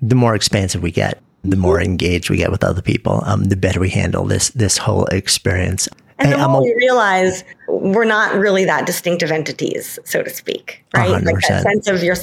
the 0.00 0.16
more 0.16 0.34
expansive 0.34 0.82
we 0.82 0.90
get, 0.90 1.22
the 1.44 1.54
more 1.54 1.80
engaged 1.80 2.28
we 2.28 2.38
get 2.38 2.50
with 2.50 2.64
other 2.64 2.82
people, 2.82 3.22
um, 3.26 3.44
the 3.44 3.54
better 3.56 3.78
we 3.78 3.90
handle 3.90 4.24
this 4.24 4.48
this 4.50 4.76
whole 4.76 5.04
experience. 5.04 5.88
And 6.18 6.28
hey, 6.28 6.36
the 6.36 6.48
more 6.48 6.60
a, 6.60 6.64
we 6.64 6.74
realize 6.74 7.44
we're 7.68 8.04
not 8.04 8.34
really 8.34 8.64
that 8.64 8.86
distinctive 8.86 9.30
entities, 9.30 9.98
so 10.04 10.22
to 10.22 10.30
speak, 10.30 10.84
right? 10.94 11.10
100%. 11.10 11.24
Like 11.24 11.40
that 11.48 11.62
sense 11.62 11.88
of 11.88 12.02
your 12.02 12.16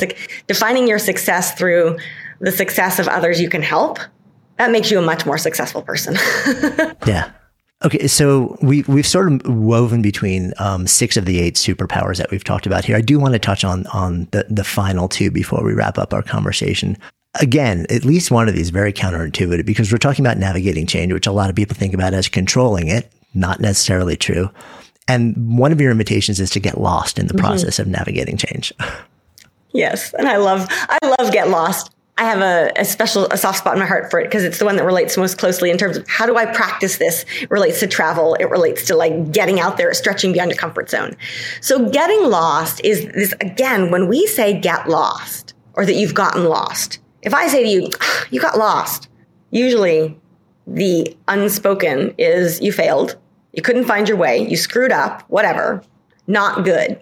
defining 0.47 0.87
your 0.87 0.99
success 0.99 1.53
through 1.53 1.97
the 2.39 2.51
success 2.51 2.99
of 2.99 3.07
others 3.07 3.39
you 3.39 3.49
can 3.49 3.61
help. 3.61 3.99
That 4.57 4.71
makes 4.71 4.91
you 4.91 4.99
a 4.99 5.01
much 5.01 5.25
more 5.25 5.37
successful 5.37 5.81
person. 5.81 6.15
yeah. 7.07 7.31
Okay, 7.83 8.07
so 8.07 8.57
we 8.61 8.83
we've 8.83 9.05
sort 9.05 9.31
of 9.31 9.45
woven 9.45 10.01
between 10.01 10.53
um, 10.57 10.87
six 10.87 11.17
of 11.17 11.25
the 11.25 11.39
eight 11.39 11.55
superpowers 11.55 12.17
that 12.17 12.31
we've 12.31 12.43
talked 12.43 12.65
about 12.65 12.85
here. 12.85 12.95
I 12.95 13.01
do 13.01 13.19
want 13.19 13.33
to 13.33 13.39
touch 13.39 13.63
on 13.63 13.85
on 13.87 14.27
the 14.31 14.45
the 14.49 14.63
final 14.63 15.09
two 15.09 15.29
before 15.29 15.63
we 15.63 15.73
wrap 15.73 15.97
up 15.97 16.13
our 16.13 16.21
conversation. 16.21 16.97
Again, 17.41 17.85
at 17.89 18.05
least 18.05 18.31
one 18.31 18.47
of 18.47 18.55
these 18.55 18.69
very 18.69 18.93
counterintuitive 18.93 19.65
because 19.65 19.91
we're 19.91 19.97
talking 19.97 20.23
about 20.23 20.37
navigating 20.37 20.85
change, 20.85 21.11
which 21.11 21.27
a 21.27 21.31
lot 21.31 21.49
of 21.49 21.55
people 21.55 21.75
think 21.75 21.93
about 21.93 22.13
as 22.13 22.29
controlling 22.29 22.87
it. 22.87 23.11
Not 23.33 23.59
necessarily 23.59 24.15
true. 24.15 24.49
And 25.07 25.57
one 25.57 25.71
of 25.71 25.81
your 25.81 25.91
invitations 25.91 26.39
is 26.39 26.49
to 26.51 26.59
get 26.59 26.79
lost 26.79 27.19
in 27.19 27.27
the 27.27 27.33
mm-hmm. 27.33 27.45
process 27.45 27.79
of 27.79 27.87
navigating 27.87 28.37
change. 28.37 28.73
Yes, 29.75 30.13
and 30.13 30.27
I 30.27 30.37
love 30.37 30.67
I 30.69 31.15
love 31.19 31.33
get 31.33 31.49
lost. 31.49 31.93
I 32.17 32.25
have 32.25 32.41
a, 32.41 32.71
a, 32.75 32.85
special, 32.85 33.25
a 33.31 33.37
soft 33.37 33.57
spot 33.57 33.73
in 33.73 33.79
my 33.79 33.87
heart 33.87 34.11
for 34.11 34.19
it 34.19 34.25
because 34.25 34.43
it's 34.43 34.59
the 34.59 34.65
one 34.65 34.75
that 34.75 34.85
relates 34.85 35.17
most 35.17 35.39
closely 35.39 35.71
in 35.71 35.79
terms 35.79 35.97
of 35.97 36.07
how 36.07 36.27
do 36.27 36.37
I 36.37 36.45
practice 36.45 36.97
this? 36.97 37.25
It 37.41 37.49
relates 37.49 37.79
to 37.79 37.87
travel. 37.87 38.35
It 38.35 38.51
relates 38.51 38.85
to 38.85 38.95
like 38.95 39.31
getting 39.31 39.59
out 39.59 39.77
there, 39.77 39.91
stretching 39.95 40.31
beyond 40.31 40.51
your 40.51 40.57
comfort 40.59 40.91
zone. 40.91 41.15
So 41.59 41.89
getting 41.89 42.29
lost 42.29 42.81
is 42.83 43.05
this 43.07 43.33
again, 43.41 43.89
when 43.89 44.07
we 44.07 44.27
say 44.27 44.59
get 44.59 44.87
lost 44.87 45.55
or 45.73 45.87
that 45.87 45.95
you've 45.95 46.13
gotten 46.13 46.43
lost, 46.43 46.99
if 47.23 47.33
I 47.33 47.47
say 47.47 47.63
to 47.63 47.69
you, 47.69 47.89
you 48.29 48.39
got 48.39 48.59
lost, 48.59 49.09
usually 49.49 50.15
the 50.67 51.17
unspoken 51.27 52.13
is 52.19 52.61
you 52.61 52.71
failed. 52.71 53.17
You 53.53 53.61
couldn't 53.61 53.85
find 53.85 54.07
your 54.07 54.17
way. 54.17 54.39
You 54.39 54.57
screwed 54.57 54.91
up, 54.91 55.21
whatever. 55.29 55.83
Not 56.27 56.65
good. 56.65 57.01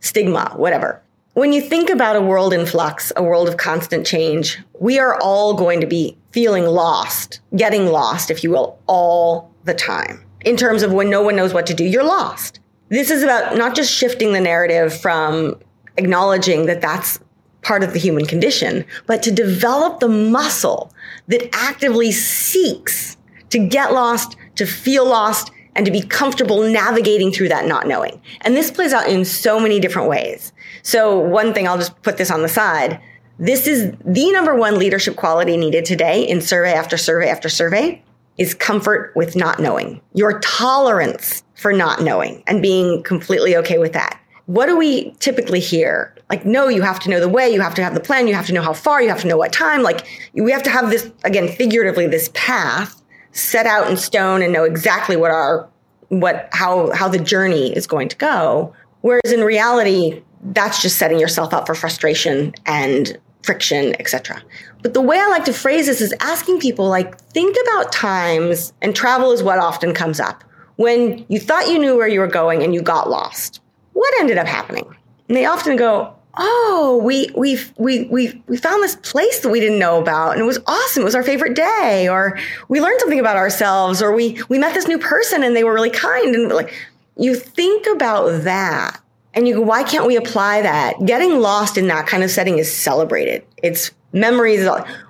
Stigma, 0.00 0.52
whatever 0.56 1.02
when 1.34 1.52
you 1.52 1.60
think 1.60 1.90
about 1.90 2.16
a 2.16 2.20
world 2.20 2.52
in 2.52 2.64
flux, 2.64 3.12
a 3.16 3.22
world 3.22 3.48
of 3.48 3.56
constant 3.56 4.06
change, 4.06 4.58
we 4.78 4.98
are 4.98 5.20
all 5.20 5.54
going 5.54 5.80
to 5.80 5.86
be 5.86 6.16
feeling 6.30 6.64
lost, 6.64 7.40
getting 7.56 7.86
lost, 7.86 8.30
if 8.30 8.42
you 8.42 8.50
will, 8.50 8.78
all 8.86 9.52
the 9.64 9.74
time. 9.74 10.24
In 10.44 10.56
terms 10.56 10.82
of 10.82 10.92
when 10.92 11.10
no 11.10 11.22
one 11.22 11.36
knows 11.36 11.52
what 11.52 11.66
to 11.66 11.74
do, 11.74 11.84
you're 11.84 12.04
lost. 12.04 12.60
This 12.88 13.10
is 13.10 13.22
about 13.22 13.56
not 13.56 13.74
just 13.74 13.92
shifting 13.92 14.32
the 14.32 14.40
narrative 14.40 14.98
from 14.98 15.58
acknowledging 15.96 16.66
that 16.66 16.80
that's 16.80 17.18
part 17.62 17.82
of 17.82 17.92
the 17.92 17.98
human 17.98 18.26
condition, 18.26 18.84
but 19.06 19.22
to 19.24 19.32
develop 19.32 19.98
the 19.98 20.08
muscle 20.08 20.92
that 21.28 21.48
actively 21.52 22.12
seeks 22.12 23.16
to 23.50 23.58
get 23.58 23.92
lost, 23.92 24.36
to 24.56 24.66
feel 24.66 25.06
lost, 25.06 25.50
and 25.76 25.86
to 25.86 25.92
be 25.92 26.02
comfortable 26.02 26.62
navigating 26.62 27.32
through 27.32 27.48
that 27.48 27.66
not 27.66 27.86
knowing. 27.86 28.20
And 28.42 28.56
this 28.56 28.70
plays 28.70 28.92
out 28.92 29.08
in 29.08 29.24
so 29.24 29.58
many 29.58 29.80
different 29.80 30.08
ways. 30.08 30.52
So 30.82 31.18
one 31.18 31.54
thing, 31.54 31.66
I'll 31.66 31.78
just 31.78 32.00
put 32.02 32.16
this 32.16 32.30
on 32.30 32.42
the 32.42 32.48
side. 32.48 33.00
This 33.38 33.66
is 33.66 33.92
the 34.04 34.30
number 34.30 34.54
one 34.54 34.78
leadership 34.78 35.16
quality 35.16 35.56
needed 35.56 35.84
today 35.84 36.22
in 36.28 36.40
survey 36.40 36.72
after 36.72 36.96
survey 36.96 37.28
after 37.28 37.48
survey 37.48 38.02
is 38.38 38.54
comfort 38.54 39.12
with 39.14 39.36
not 39.36 39.60
knowing, 39.60 40.00
your 40.12 40.40
tolerance 40.40 41.42
for 41.54 41.72
not 41.72 42.02
knowing 42.02 42.42
and 42.46 42.60
being 42.60 43.02
completely 43.02 43.56
okay 43.56 43.78
with 43.78 43.92
that. 43.92 44.20
What 44.46 44.66
do 44.66 44.76
we 44.76 45.12
typically 45.20 45.60
hear? 45.60 46.14
Like, 46.28 46.44
no, 46.44 46.68
you 46.68 46.82
have 46.82 47.00
to 47.00 47.10
know 47.10 47.20
the 47.20 47.28
way, 47.28 47.48
you 47.48 47.60
have 47.60 47.74
to 47.76 47.82
have 47.82 47.94
the 47.94 48.00
plan, 48.00 48.26
you 48.26 48.34
have 48.34 48.46
to 48.46 48.52
know 48.52 48.62
how 48.62 48.72
far, 48.72 49.02
you 49.02 49.08
have 49.08 49.20
to 49.20 49.26
know 49.26 49.36
what 49.36 49.52
time. 49.52 49.82
Like, 49.82 50.06
we 50.34 50.50
have 50.52 50.62
to 50.64 50.70
have 50.70 50.90
this, 50.90 51.10
again, 51.22 51.48
figuratively, 51.48 52.06
this 52.06 52.30
path 52.34 53.00
set 53.34 53.66
out 53.66 53.90
in 53.90 53.96
stone 53.96 54.42
and 54.42 54.52
know 54.52 54.64
exactly 54.64 55.16
what 55.16 55.30
our, 55.30 55.68
what, 56.08 56.48
how, 56.52 56.90
how 56.92 57.08
the 57.08 57.18
journey 57.18 57.74
is 57.76 57.86
going 57.86 58.08
to 58.08 58.16
go. 58.16 58.72
Whereas 59.02 59.32
in 59.32 59.40
reality, 59.40 60.22
that's 60.42 60.80
just 60.80 60.96
setting 60.96 61.18
yourself 61.18 61.52
up 61.52 61.66
for 61.66 61.74
frustration 61.74 62.54
and 62.64 63.18
friction, 63.42 63.94
etc. 64.00 64.42
But 64.82 64.94
the 64.94 65.02
way 65.02 65.18
I 65.18 65.28
like 65.28 65.44
to 65.44 65.52
phrase 65.52 65.86
this 65.86 66.00
is 66.00 66.14
asking 66.20 66.60
people 66.60 66.88
like 66.88 67.18
think 67.18 67.56
about 67.66 67.92
times 67.92 68.72
and 68.80 68.96
travel 68.96 69.32
is 69.32 69.42
what 69.42 69.58
often 69.58 69.92
comes 69.92 70.18
up 70.18 70.42
when 70.76 71.24
you 71.28 71.38
thought 71.38 71.68
you 71.68 71.78
knew 71.78 71.96
where 71.96 72.08
you 72.08 72.20
were 72.20 72.26
going 72.26 72.62
and 72.62 72.74
you 72.74 72.82
got 72.82 73.10
lost. 73.10 73.60
What 73.92 74.12
ended 74.18 74.38
up 74.38 74.46
happening? 74.46 74.86
And 75.28 75.36
they 75.36 75.44
often 75.44 75.76
go, 75.76 76.14
"Oh, 76.36 77.00
we 77.02 77.30
we 77.36 77.58
we 77.76 78.04
we 78.04 78.42
we 78.46 78.56
found 78.56 78.82
this 78.82 78.96
place 78.96 79.40
that 79.40 79.50
we 79.50 79.60
didn't 79.60 79.78
know 79.78 80.00
about 80.00 80.32
and 80.32 80.40
it 80.40 80.44
was 80.44 80.58
awesome. 80.66 81.02
It 81.02 81.04
was 81.04 81.14
our 81.14 81.22
favorite 81.22 81.54
day 81.54 82.08
or 82.08 82.38
we 82.68 82.80
learned 82.80 83.00
something 83.00 83.20
about 83.20 83.36
ourselves 83.36 84.02
or 84.02 84.12
we 84.12 84.40
we 84.48 84.58
met 84.58 84.74
this 84.74 84.88
new 84.88 84.98
person 84.98 85.42
and 85.42 85.54
they 85.54 85.64
were 85.64 85.74
really 85.74 85.90
kind 85.90 86.34
and 86.34 86.50
like 86.52 86.72
you 87.16 87.34
think 87.34 87.86
about 87.86 88.42
that 88.42 89.00
and 89.34 89.48
you 89.48 89.54
go, 89.54 89.60
why 89.60 89.82
can't 89.82 90.06
we 90.06 90.16
apply 90.16 90.62
that? 90.62 91.04
Getting 91.04 91.40
lost 91.40 91.76
in 91.76 91.88
that 91.88 92.06
kind 92.06 92.22
of 92.22 92.30
setting 92.30 92.58
is 92.58 92.72
celebrated. 92.72 93.44
It's 93.62 93.90
memories. 94.12 94.66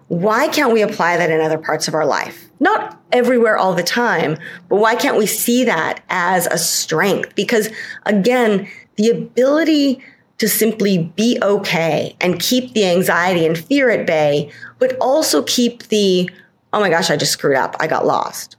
Why 0.08 0.48
can't 0.48 0.72
we 0.72 0.82
apply 0.82 1.18
that 1.18 1.30
in 1.30 1.40
other 1.40 1.58
parts 1.58 1.88
of 1.88 1.94
our 1.94 2.06
life? 2.06 2.48
Not 2.58 2.98
everywhere 3.12 3.58
all 3.58 3.74
the 3.74 3.82
time, 3.82 4.38
but 4.68 4.76
why 4.76 4.94
can't 4.94 5.18
we 5.18 5.26
see 5.26 5.64
that 5.64 6.02
as 6.08 6.46
a 6.46 6.56
strength? 6.56 7.34
Because 7.34 7.68
again, 8.06 8.66
the 8.96 9.10
ability 9.10 10.02
to 10.38 10.49
simply 10.49 10.99
be 11.16 11.38
okay 11.42 12.16
and 12.20 12.40
keep 12.40 12.73
the 12.73 12.87
anxiety 12.87 13.47
and 13.47 13.57
fear 13.57 13.90
at 13.90 14.07
bay, 14.07 14.51
but 14.79 14.97
also 15.01 15.42
keep 15.42 15.85
the, 15.85 16.29
oh 16.73 16.81
my 16.81 16.90
gosh, 16.90 17.11
I 17.11 17.16
just 17.16 17.33
screwed 17.33 17.57
up. 17.57 17.77
I 17.81 17.87
got 17.87 18.07
lost. 18.07 18.57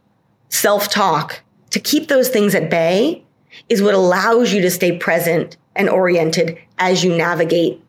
Self 0.50 0.90
talk 0.90 1.42
to 1.72 1.80
keep 1.80 2.08
those 2.08 2.30
things 2.30 2.56
at 2.56 2.70
bay 2.70 3.24
is 3.70 3.82
what 3.82 3.94
allows 3.94 4.54
you 4.54 4.62
to 4.62 4.72
stay 4.72 4.98
present 4.98 5.58
and 5.76 5.90
oriented 5.90 6.58
as 6.78 7.04
you 7.04 7.16
navigate, 7.16 7.82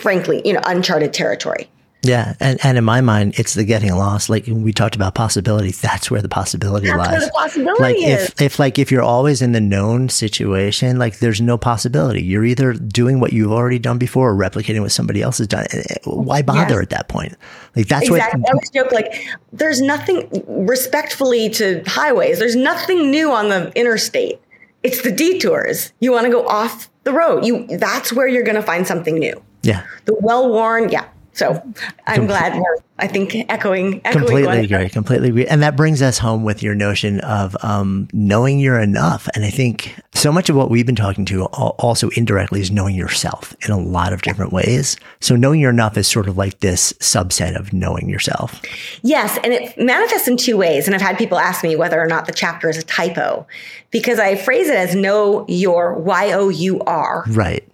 frankly, 0.00 0.40
you 0.44 0.52
know, 0.52 0.62
uncharted 0.64 1.12
territory. 1.12 1.68
Yeah, 2.04 2.34
and, 2.38 2.58
and 2.62 2.76
in 2.78 2.84
my 2.84 3.00
mind, 3.00 3.38
it's 3.38 3.54
the 3.54 3.64
getting 3.64 3.92
lost. 3.94 4.28
Like 4.28 4.44
we 4.46 4.72
talked 4.72 4.94
about 4.94 5.14
possibilities, 5.14 5.80
that's 5.80 6.10
where 6.10 6.20
the 6.22 6.28
possibility 6.28 6.86
That's 6.86 6.98
lies. 6.98 7.10
where 7.10 7.20
the 7.26 7.32
possibility 7.32 7.82
like 7.82 7.96
is. 7.96 8.28
if 8.28 8.42
if 8.42 8.58
like 8.58 8.78
if 8.78 8.92
you're 8.92 9.02
always 9.02 9.40
in 9.42 9.52
the 9.52 9.60
known 9.60 10.08
situation, 10.10 10.98
like 10.98 11.18
there's 11.20 11.40
no 11.40 11.56
possibility. 11.58 12.22
You're 12.22 12.44
either 12.44 12.74
doing 12.74 13.20
what 13.20 13.32
you've 13.32 13.52
already 13.52 13.78
done 13.78 13.98
before 13.98 14.30
or 14.30 14.34
replicating 14.36 14.82
what 14.82 14.92
somebody 14.92 15.22
else 15.22 15.38
has 15.38 15.46
done. 15.48 15.66
Why 16.04 16.42
bother 16.42 16.74
Yes. 16.74 16.82
at 16.82 16.90
that 16.90 17.08
point? 17.08 17.34
Like 17.74 17.88
that's 17.88 18.06
exactly. 18.08 18.40
what 18.40 18.48
I 18.50 18.52
always 18.52 18.70
joke 18.70 18.92
like 18.92 19.24
there's 19.52 19.80
nothing 19.80 20.28
respectfully 20.66 21.48
to 21.50 21.82
highways. 21.86 22.38
There's 22.38 22.56
nothing 22.56 23.10
new 23.10 23.32
on 23.32 23.48
the 23.48 23.72
interstate. 23.78 24.40
It's 24.82 25.00
the 25.02 25.10
detours. 25.10 25.92
You 26.00 26.12
want 26.12 26.26
to 26.26 26.30
go 26.30 26.46
off 26.46 26.90
the 27.04 27.12
road. 27.12 27.44
You 27.46 27.66
that's 27.78 28.12
where 28.12 28.28
you're 28.28 28.42
going 28.42 28.56
to 28.56 28.62
find 28.62 28.86
something 28.86 29.18
new. 29.18 29.42
yeah. 29.62 29.84
The 30.04 30.14
well-worn, 30.20 30.90
yeah. 30.90 31.06
So 31.34 31.62
I'm 32.06 32.26
glad 32.26 32.62
I 32.98 33.06
think 33.06 33.34
echoing 33.48 34.00
echoing 34.04 34.24
completely 34.24 34.42
Gwen. 34.42 34.64
agree 34.64 34.88
completely 34.88 35.28
agree 35.30 35.46
and 35.46 35.62
that 35.62 35.76
brings 35.76 36.00
us 36.00 36.18
home 36.18 36.44
with 36.44 36.62
your 36.62 36.74
notion 36.74 37.20
of 37.20 37.56
um, 37.62 38.08
knowing 38.12 38.60
you're 38.60 38.78
enough 38.78 39.28
and 39.34 39.44
i 39.44 39.50
think 39.50 39.96
so 40.14 40.30
much 40.30 40.48
of 40.48 40.54
what 40.54 40.70
we've 40.70 40.86
been 40.86 40.94
talking 40.94 41.24
to 41.24 41.44
also 41.46 42.08
indirectly 42.10 42.60
is 42.60 42.70
knowing 42.70 42.94
yourself 42.94 43.54
in 43.66 43.72
a 43.72 43.78
lot 43.78 44.12
of 44.12 44.22
different 44.22 44.52
ways 44.52 44.96
so 45.20 45.34
knowing 45.34 45.60
you're 45.60 45.70
enough 45.70 45.98
is 45.98 46.06
sort 46.06 46.28
of 46.28 46.36
like 46.36 46.60
this 46.60 46.92
subset 46.94 47.58
of 47.58 47.72
knowing 47.72 48.08
yourself 48.08 48.62
Yes, 49.02 49.38
and 49.42 49.52
it 49.52 49.76
manifests 49.78 50.28
in 50.28 50.36
two 50.36 50.56
ways. 50.56 50.86
And 50.86 50.94
I've 50.94 51.02
had 51.02 51.18
people 51.18 51.38
ask 51.38 51.62
me 51.62 51.76
whether 51.76 52.00
or 52.00 52.06
not 52.06 52.26
the 52.26 52.32
chapter 52.32 52.68
is 52.68 52.78
a 52.78 52.82
typo 52.82 53.46
because 53.90 54.18
I 54.18 54.36
phrase 54.36 54.68
it 54.68 54.76
as 54.76 54.94
know 54.94 55.44
your 55.48 55.94
Y 55.98 56.32
O 56.32 56.48
U 56.48 56.80
R. 56.80 57.24
right 57.28 57.66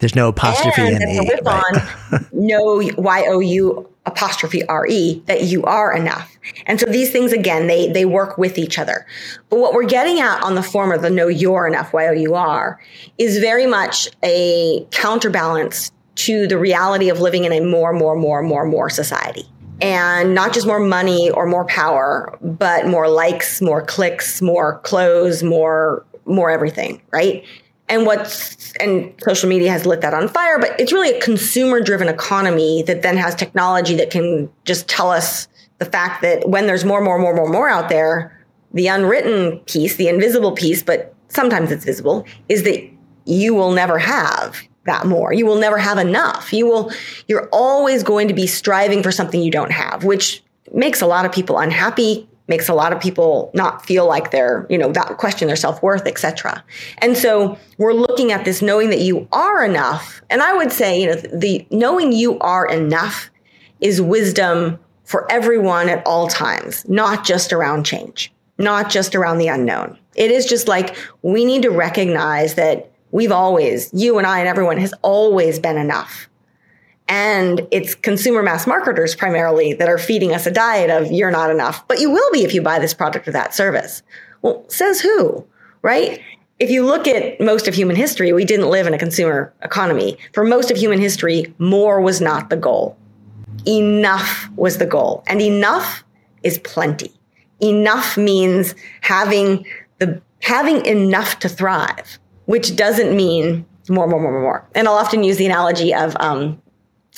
there's 0.00 0.16
no 0.16 0.28
apostrophe 0.28 0.82
and 0.82 1.02
in 1.02 1.16
the 1.16 1.28
riff 1.30 1.46
on 1.46 2.26
know 2.32 2.80
Y 2.98 3.24
O 3.28 3.40
U 3.40 3.88
apostrophe 4.06 4.66
R 4.66 4.86
E 4.86 5.22
that 5.26 5.44
you 5.44 5.62
are 5.64 5.94
enough. 5.94 6.36
And 6.66 6.80
so 6.80 6.86
these 6.86 7.12
things 7.12 7.32
again, 7.32 7.66
they 7.66 7.88
they 7.88 8.06
work 8.06 8.38
with 8.38 8.58
each 8.58 8.78
other. 8.78 9.06
But 9.50 9.60
what 9.60 9.74
we're 9.74 9.84
getting 9.84 10.20
at 10.20 10.42
on 10.42 10.54
the 10.54 10.62
former, 10.62 10.98
the 10.98 11.10
know 11.10 11.28
you're 11.28 11.66
enough, 11.66 11.92
Y 11.92 12.06
O 12.08 12.12
U 12.12 12.34
R, 12.34 12.80
is 13.18 13.38
very 13.38 13.66
much 13.66 14.08
a 14.24 14.84
counterbalance 14.90 15.92
to 16.16 16.46
the 16.46 16.58
reality 16.58 17.08
of 17.08 17.20
living 17.20 17.44
in 17.44 17.52
a 17.52 17.60
more, 17.60 17.92
more, 17.92 18.16
more, 18.16 18.42
more, 18.42 18.64
more 18.64 18.90
society. 18.90 19.46
And 19.82 20.34
not 20.34 20.52
just 20.52 20.66
more 20.66 20.80
money 20.80 21.30
or 21.30 21.46
more 21.46 21.64
power, 21.64 22.36
but 22.42 22.86
more 22.86 23.08
likes, 23.08 23.62
more 23.62 23.82
clicks, 23.82 24.42
more 24.42 24.78
clothes, 24.80 25.42
more 25.42 26.04
more 26.26 26.50
everything, 26.50 27.02
right? 27.12 27.44
And 27.90 28.06
what's 28.06 28.72
and 28.74 29.12
social 29.22 29.48
media 29.48 29.70
has 29.70 29.84
lit 29.84 30.00
that 30.00 30.14
on 30.14 30.28
fire, 30.28 30.58
but 30.58 30.78
it's 30.78 30.92
really 30.92 31.10
a 31.10 31.20
consumer 31.20 31.80
driven 31.80 32.08
economy 32.08 32.82
that 32.84 33.02
then 33.02 33.16
has 33.16 33.34
technology 33.34 33.96
that 33.96 34.10
can 34.10 34.48
just 34.64 34.88
tell 34.88 35.10
us 35.10 35.48
the 35.78 35.84
fact 35.84 36.22
that 36.22 36.48
when 36.48 36.66
there's 36.66 36.84
more, 36.84 37.02
more, 37.02 37.18
more, 37.18 37.34
more, 37.34 37.48
more 37.48 37.68
out 37.68 37.88
there, 37.88 38.40
the 38.72 38.86
unwritten 38.86 39.58
piece, 39.60 39.96
the 39.96 40.08
invisible 40.08 40.52
piece, 40.52 40.82
but 40.82 41.14
sometimes 41.28 41.72
it's 41.72 41.84
visible, 41.84 42.24
is 42.48 42.62
that 42.62 42.88
you 43.24 43.54
will 43.54 43.72
never 43.72 43.98
have 43.98 44.56
that 44.86 45.06
more. 45.06 45.32
You 45.32 45.44
will 45.44 45.58
never 45.58 45.78
have 45.78 45.98
enough. 45.98 46.52
You 46.52 46.66
will, 46.66 46.92
you're 47.28 47.48
always 47.52 48.02
going 48.02 48.28
to 48.28 48.34
be 48.34 48.46
striving 48.46 49.02
for 49.02 49.12
something 49.12 49.42
you 49.42 49.50
don't 49.50 49.72
have, 49.72 50.04
which 50.04 50.42
makes 50.72 51.02
a 51.02 51.06
lot 51.06 51.26
of 51.26 51.32
people 51.32 51.58
unhappy, 51.58 52.28
makes 52.50 52.68
a 52.68 52.74
lot 52.74 52.92
of 52.92 53.00
people 53.00 53.50
not 53.54 53.86
feel 53.86 54.06
like 54.06 54.30
they're, 54.30 54.66
you 54.68 54.76
know, 54.76 54.92
that 54.92 55.16
question 55.16 55.46
their 55.46 55.56
self-worth, 55.56 56.06
etc. 56.06 56.62
And 56.98 57.16
so 57.16 57.56
we're 57.78 57.94
looking 57.94 58.32
at 58.32 58.44
this 58.44 58.60
knowing 58.60 58.90
that 58.90 59.00
you 59.00 59.26
are 59.32 59.64
enough. 59.64 60.20
And 60.28 60.42
I 60.42 60.52
would 60.52 60.70
say, 60.70 61.00
you 61.00 61.06
know, 61.06 61.14
the 61.14 61.66
knowing 61.70 62.12
you 62.12 62.38
are 62.40 62.66
enough 62.66 63.30
is 63.80 64.02
wisdom 64.02 64.78
for 65.04 65.30
everyone 65.32 65.88
at 65.88 66.06
all 66.06 66.28
times, 66.28 66.86
not 66.88 67.24
just 67.24 67.52
around 67.52 67.86
change, 67.86 68.32
not 68.58 68.90
just 68.90 69.14
around 69.14 69.38
the 69.38 69.48
unknown. 69.48 69.98
It 70.14 70.30
is 70.30 70.44
just 70.44 70.68
like 70.68 70.96
we 71.22 71.44
need 71.44 71.62
to 71.62 71.70
recognize 71.70 72.54
that 72.56 72.90
we've 73.10 73.32
always, 73.32 73.90
you 73.92 74.18
and 74.18 74.26
I 74.26 74.38
and 74.38 74.48
everyone 74.48 74.76
has 74.78 74.92
always 75.02 75.58
been 75.58 75.78
enough. 75.78 76.28
And 77.10 77.66
it's 77.72 77.96
consumer 77.96 78.40
mass 78.40 78.68
marketers 78.68 79.16
primarily 79.16 79.74
that 79.74 79.88
are 79.88 79.98
feeding 79.98 80.32
us 80.32 80.46
a 80.46 80.50
diet 80.52 80.90
of 80.90 81.10
you're 81.10 81.32
not 81.32 81.50
enough, 81.50 81.86
but 81.88 81.98
you 81.98 82.08
will 82.08 82.30
be 82.30 82.44
if 82.44 82.54
you 82.54 82.62
buy 82.62 82.78
this 82.78 82.94
product 82.94 83.26
or 83.26 83.32
that 83.32 83.52
service. 83.52 84.04
Well, 84.42 84.64
says 84.68 85.00
who, 85.00 85.44
right? 85.82 86.20
If 86.60 86.70
you 86.70 86.86
look 86.86 87.08
at 87.08 87.40
most 87.40 87.66
of 87.66 87.74
human 87.74 87.96
history, 87.96 88.32
we 88.32 88.44
didn't 88.44 88.70
live 88.70 88.86
in 88.86 88.94
a 88.94 88.98
consumer 88.98 89.52
economy. 89.62 90.18
For 90.34 90.44
most 90.44 90.70
of 90.70 90.76
human 90.76 91.00
history, 91.00 91.52
more 91.58 92.00
was 92.00 92.20
not 92.20 92.48
the 92.48 92.56
goal. 92.56 92.96
Enough 93.66 94.48
was 94.54 94.78
the 94.78 94.86
goal. 94.86 95.24
And 95.26 95.42
enough 95.42 96.04
is 96.44 96.58
plenty. 96.58 97.12
Enough 97.58 98.16
means 98.18 98.76
having 99.00 99.66
the 99.98 100.22
having 100.42 100.86
enough 100.86 101.40
to 101.40 101.48
thrive, 101.48 102.20
which 102.44 102.76
doesn't 102.76 103.16
mean 103.16 103.66
more, 103.88 104.06
more, 104.06 104.20
more, 104.20 104.30
more, 104.30 104.42
more. 104.42 104.68
And 104.76 104.86
I'll 104.86 104.94
often 104.94 105.24
use 105.24 105.38
the 105.38 105.46
analogy 105.46 105.92
of 105.92 106.16
um, 106.20 106.62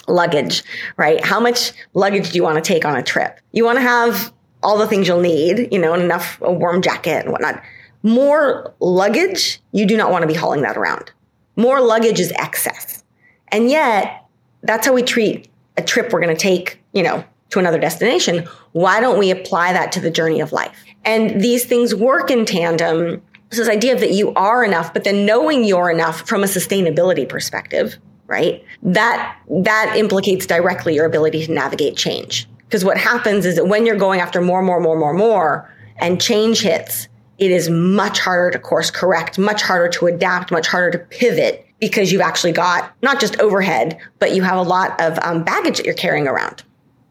luggage, 0.08 0.62
right? 0.96 1.24
How 1.24 1.40
much 1.40 1.72
luggage 1.94 2.30
do 2.30 2.36
you 2.36 2.42
want 2.42 2.62
to 2.62 2.66
take 2.66 2.84
on 2.84 2.96
a 2.96 3.02
trip? 3.02 3.40
You 3.52 3.64
want 3.64 3.78
to 3.78 3.82
have 3.82 4.32
all 4.62 4.78
the 4.78 4.86
things 4.86 5.08
you'll 5.08 5.20
need, 5.20 5.68
you 5.72 5.78
know, 5.78 5.92
and 5.92 6.02
enough 6.02 6.38
a 6.40 6.52
warm 6.52 6.82
jacket 6.82 7.24
and 7.24 7.32
whatnot. 7.32 7.62
More 8.02 8.74
luggage, 8.80 9.60
you 9.72 9.86
do 9.86 9.96
not 9.96 10.10
want 10.10 10.22
to 10.22 10.28
be 10.28 10.34
hauling 10.34 10.62
that 10.62 10.76
around. 10.76 11.10
More 11.56 11.80
luggage 11.80 12.20
is 12.20 12.32
excess. 12.32 13.04
And 13.48 13.70
yet, 13.70 14.24
that's 14.62 14.86
how 14.86 14.92
we 14.92 15.02
treat 15.02 15.48
a 15.76 15.82
trip 15.82 16.12
we're 16.12 16.20
going 16.20 16.34
to 16.34 16.40
take, 16.40 16.80
you 16.92 17.02
know, 17.02 17.24
to 17.50 17.58
another 17.58 17.78
destination. 17.78 18.46
Why 18.72 19.00
don't 19.00 19.18
we 19.18 19.30
apply 19.30 19.72
that 19.72 19.92
to 19.92 20.00
the 20.00 20.10
journey 20.10 20.40
of 20.40 20.52
life? 20.52 20.76
And 21.04 21.40
these 21.40 21.64
things 21.64 21.94
work 21.94 22.30
in 22.30 22.44
tandem. 22.44 23.22
So 23.50 23.58
this 23.58 23.68
idea 23.68 23.96
that 23.96 24.12
you 24.12 24.32
are 24.34 24.64
enough, 24.64 24.94
but 24.94 25.04
then 25.04 25.26
knowing 25.26 25.64
you're 25.64 25.90
enough 25.90 26.26
from 26.26 26.42
a 26.42 26.46
sustainability 26.46 27.28
perspective, 27.28 27.98
right? 28.26 28.64
That 28.82 29.36
that 29.48 29.94
implicates 29.96 30.46
directly 30.46 30.94
your 30.94 31.06
ability 31.06 31.46
to 31.46 31.52
navigate 31.52 31.96
change. 31.96 32.48
Because 32.64 32.84
what 32.84 32.96
happens 32.96 33.44
is 33.44 33.56
that 33.56 33.66
when 33.66 33.84
you're 33.84 33.96
going 33.96 34.20
after 34.20 34.40
more, 34.40 34.62
more, 34.62 34.80
more, 34.80 34.98
more, 34.98 35.12
more, 35.12 35.70
and 35.98 36.20
change 36.20 36.62
hits, 36.62 37.08
it 37.38 37.50
is 37.50 37.68
much 37.68 38.18
harder 38.18 38.50
to 38.50 38.58
course 38.58 38.90
correct, 38.90 39.38
much 39.38 39.62
harder 39.62 39.88
to 39.88 40.06
adapt, 40.06 40.50
much 40.50 40.66
harder 40.66 40.96
to 40.96 41.04
pivot 41.04 41.66
because 41.80 42.12
you've 42.12 42.22
actually 42.22 42.52
got 42.52 42.94
not 43.02 43.20
just 43.20 43.38
overhead, 43.40 43.98
but 44.20 44.34
you 44.34 44.42
have 44.42 44.56
a 44.56 44.62
lot 44.62 44.98
of 45.00 45.18
um, 45.22 45.42
baggage 45.42 45.76
that 45.78 45.84
you're 45.84 45.94
carrying 45.94 46.28
around. 46.28 46.62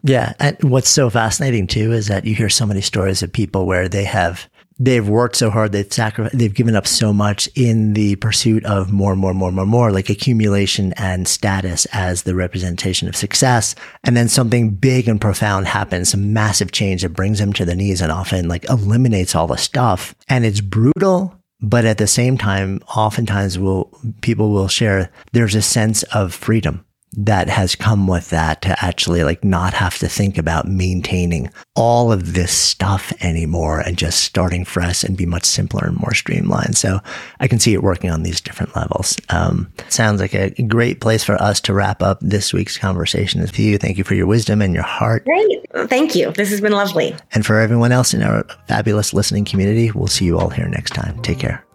Yeah. 0.04 0.34
And 0.40 0.58
what's 0.64 0.90
so 0.90 1.10
fascinating 1.10 1.68
too 1.68 1.92
is 1.92 2.08
that 2.08 2.26
you 2.26 2.34
hear 2.34 2.50
so 2.50 2.66
many 2.66 2.82
stories 2.82 3.22
of 3.22 3.32
people 3.32 3.66
where 3.66 3.88
they 3.88 4.06
have, 4.06 4.50
they've 4.82 5.08
worked 5.08 5.36
so 5.36 5.52
hard, 5.52 5.72
they've 5.72 5.94
sacrificed, 5.94 6.38
they've 6.38 6.56
given 6.56 6.76
up 6.76 6.88
so 6.88 7.14
much 7.14 7.48
in 7.56 7.94
the 7.94 8.16
pursuit 8.16 8.66
of 8.66 8.92
more, 8.92 9.16
more, 9.16 9.34
more, 9.34 9.52
more, 9.52 9.66
more, 9.66 9.92
like 9.92 10.10
accumulation 10.10 10.92
and 10.94 11.28
status 11.28 11.86
as 11.94 12.24
the 12.24 12.34
representation 12.34 13.08
of 13.08 13.16
success. 13.16 13.76
And 14.04 14.18
then 14.18 14.28
something 14.28 14.72
big 14.72 15.08
and 15.08 15.22
profound 15.22 15.68
happens, 15.68 16.10
some 16.10 16.34
massive 16.34 16.72
change 16.72 17.04
that 17.04 17.10
brings 17.10 17.38
them 17.38 17.54
to 17.54 17.66
the 17.66 17.76
knees 17.76 18.02
and 18.02 18.12
often 18.12 18.48
like 18.48 18.68
eliminates 18.70 19.36
all 19.36 19.48
the 19.48 19.58
stuff. 19.58 20.16
And 20.28 20.46
it's 20.46 20.62
brutal. 20.62 21.38
But 21.64 21.86
at 21.86 22.00
the 22.00 22.08
same 22.08 22.40
time, 22.40 22.82
oftentimes 22.98 23.60
will, 23.60 23.96
people 24.22 24.50
will 24.50 24.68
share, 24.68 25.12
there's 25.32 25.54
a 25.54 25.62
sense 25.62 26.02
of 26.02 26.34
freedom 26.34 26.84
that 27.14 27.50
has 27.50 27.76
come 27.76 28.08
with 28.08 28.30
that 28.30 28.62
to 28.62 28.84
actually 28.84 29.24
like 29.24 29.44
not 29.44 29.74
have 29.74 29.98
to 29.98 30.08
think 30.08 30.38
about 30.38 30.68
maintaining 30.68 31.50
all 31.76 32.12
of 32.12 32.34
this 32.34 32.52
stuff 32.52 33.12
anymore 33.22 33.82
and 33.82 33.98
just 33.98 34.24
starting 34.24 34.64
fresh 34.64 35.04
and 35.04 35.18
be 35.18 35.26
much 35.26 35.44
simpler 35.44 35.88
and 35.88 35.98
more 35.98 36.14
streamlined. 36.14 36.78
So 36.78 37.00
I 37.40 37.48
can 37.48 37.60
see 37.60 37.74
it 37.74 37.84
working 37.84 38.10
on 38.10 38.24
these 38.24 38.40
different 38.40 38.76
levels. 38.76 39.18
Um, 39.30 39.72
sounds 39.90 40.22
like 40.22 40.34
a 40.34 40.52
great 40.64 41.02
place 41.02 41.24
for 41.24 41.36
us 41.42 41.60
to 41.62 41.74
wrap 41.74 42.02
up 42.02 42.20
this 42.22 42.54
week's 42.54 42.78
conversation 42.78 43.42
with 43.42 43.60
you. 43.60 43.78
Thank 43.78 43.98
you 43.98 44.04
for 44.06 44.16
your 44.16 44.28
wisdom 44.28 44.62
and 44.62 44.74
your 44.74 44.84
heart. 44.84 45.26
Great. 45.26 45.90
Thank 45.90 46.16
you. 46.16 46.32
This 46.32 46.50
has 46.50 46.62
been 46.62 46.72
lovely. 46.72 47.16
And 47.34 47.46
for 47.46 47.60
everyone 47.60 47.92
else 47.92 48.14
in 48.14 48.24
our 48.24 48.46
fabulous 48.68 49.14
listening 49.14 49.44
community, 49.44 49.92
we'll 49.92 50.08
see 50.08 50.26
you 50.26 50.40
all 50.40 50.50
here 50.50 50.68
next 50.68 50.92
time. 50.92 51.22
Take 51.22 51.40
care. 51.40 51.66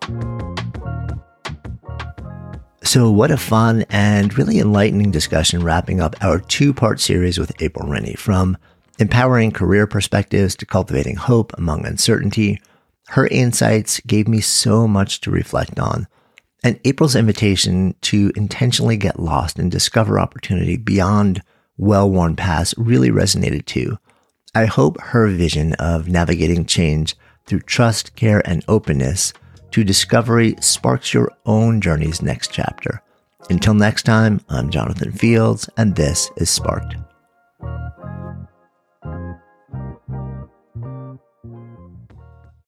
So, 2.87 3.11
what 3.11 3.33
a 3.33 3.37
fun 3.37 3.85
and 3.91 4.39
really 4.39 4.61
enlightening 4.61 5.11
discussion 5.11 5.65
wrapping 5.65 6.01
up 6.01 6.15
our 6.23 6.39
two 6.39 6.73
part 6.73 7.01
series 7.01 7.37
with 7.37 7.61
April 7.61 7.89
Rinne 7.89 8.17
from 8.17 8.57
empowering 9.01 9.51
career 9.51 9.89
perspectives 9.89 10.55
to 10.55 10.67
cultivating 10.67 11.17
hope 11.17 11.53
among 11.59 11.85
uncertainty. 11.85 12.63
Her 13.09 13.27
insights 13.27 13.99
gave 14.07 14.29
me 14.29 14.41
so 14.41 14.87
much 14.87 15.21
to 15.23 15.33
reflect 15.33 15.81
on. 15.81 16.07
And 16.63 16.79
April's 16.85 17.17
invitation 17.17 17.97
to 18.03 18.31
intentionally 18.37 18.97
get 18.97 19.19
lost 19.19 19.59
and 19.59 19.69
discover 19.69 20.21
opportunity 20.21 20.77
beyond 20.77 21.43
well 21.77 22.09
worn 22.09 22.37
paths 22.37 22.73
really 22.77 23.11
resonated 23.11 23.67
too. 23.67 23.99
I 24.55 24.67
hope 24.67 25.01
her 25.01 25.27
vision 25.27 25.73
of 25.73 26.07
navigating 26.09 26.65
change 26.65 27.17
through 27.47 27.61
trust, 27.61 28.15
care, 28.15 28.49
and 28.49 28.65
openness 28.69 29.33
to 29.77 29.85
discovery 29.85 30.55
sparks 30.59 31.13
your 31.13 31.31
own 31.45 31.83
journey's 31.83 32.23
next 32.23 32.51
chapter. 32.51 33.03
Until 33.51 33.75
next 33.75 34.05
time, 34.05 34.41
I'm 34.49 34.71
Jonathan 34.71 35.13
Fields, 35.13 35.69
and 35.77 35.95
this 35.95 36.31
is 36.39 36.49
Sparked. 36.49 37.06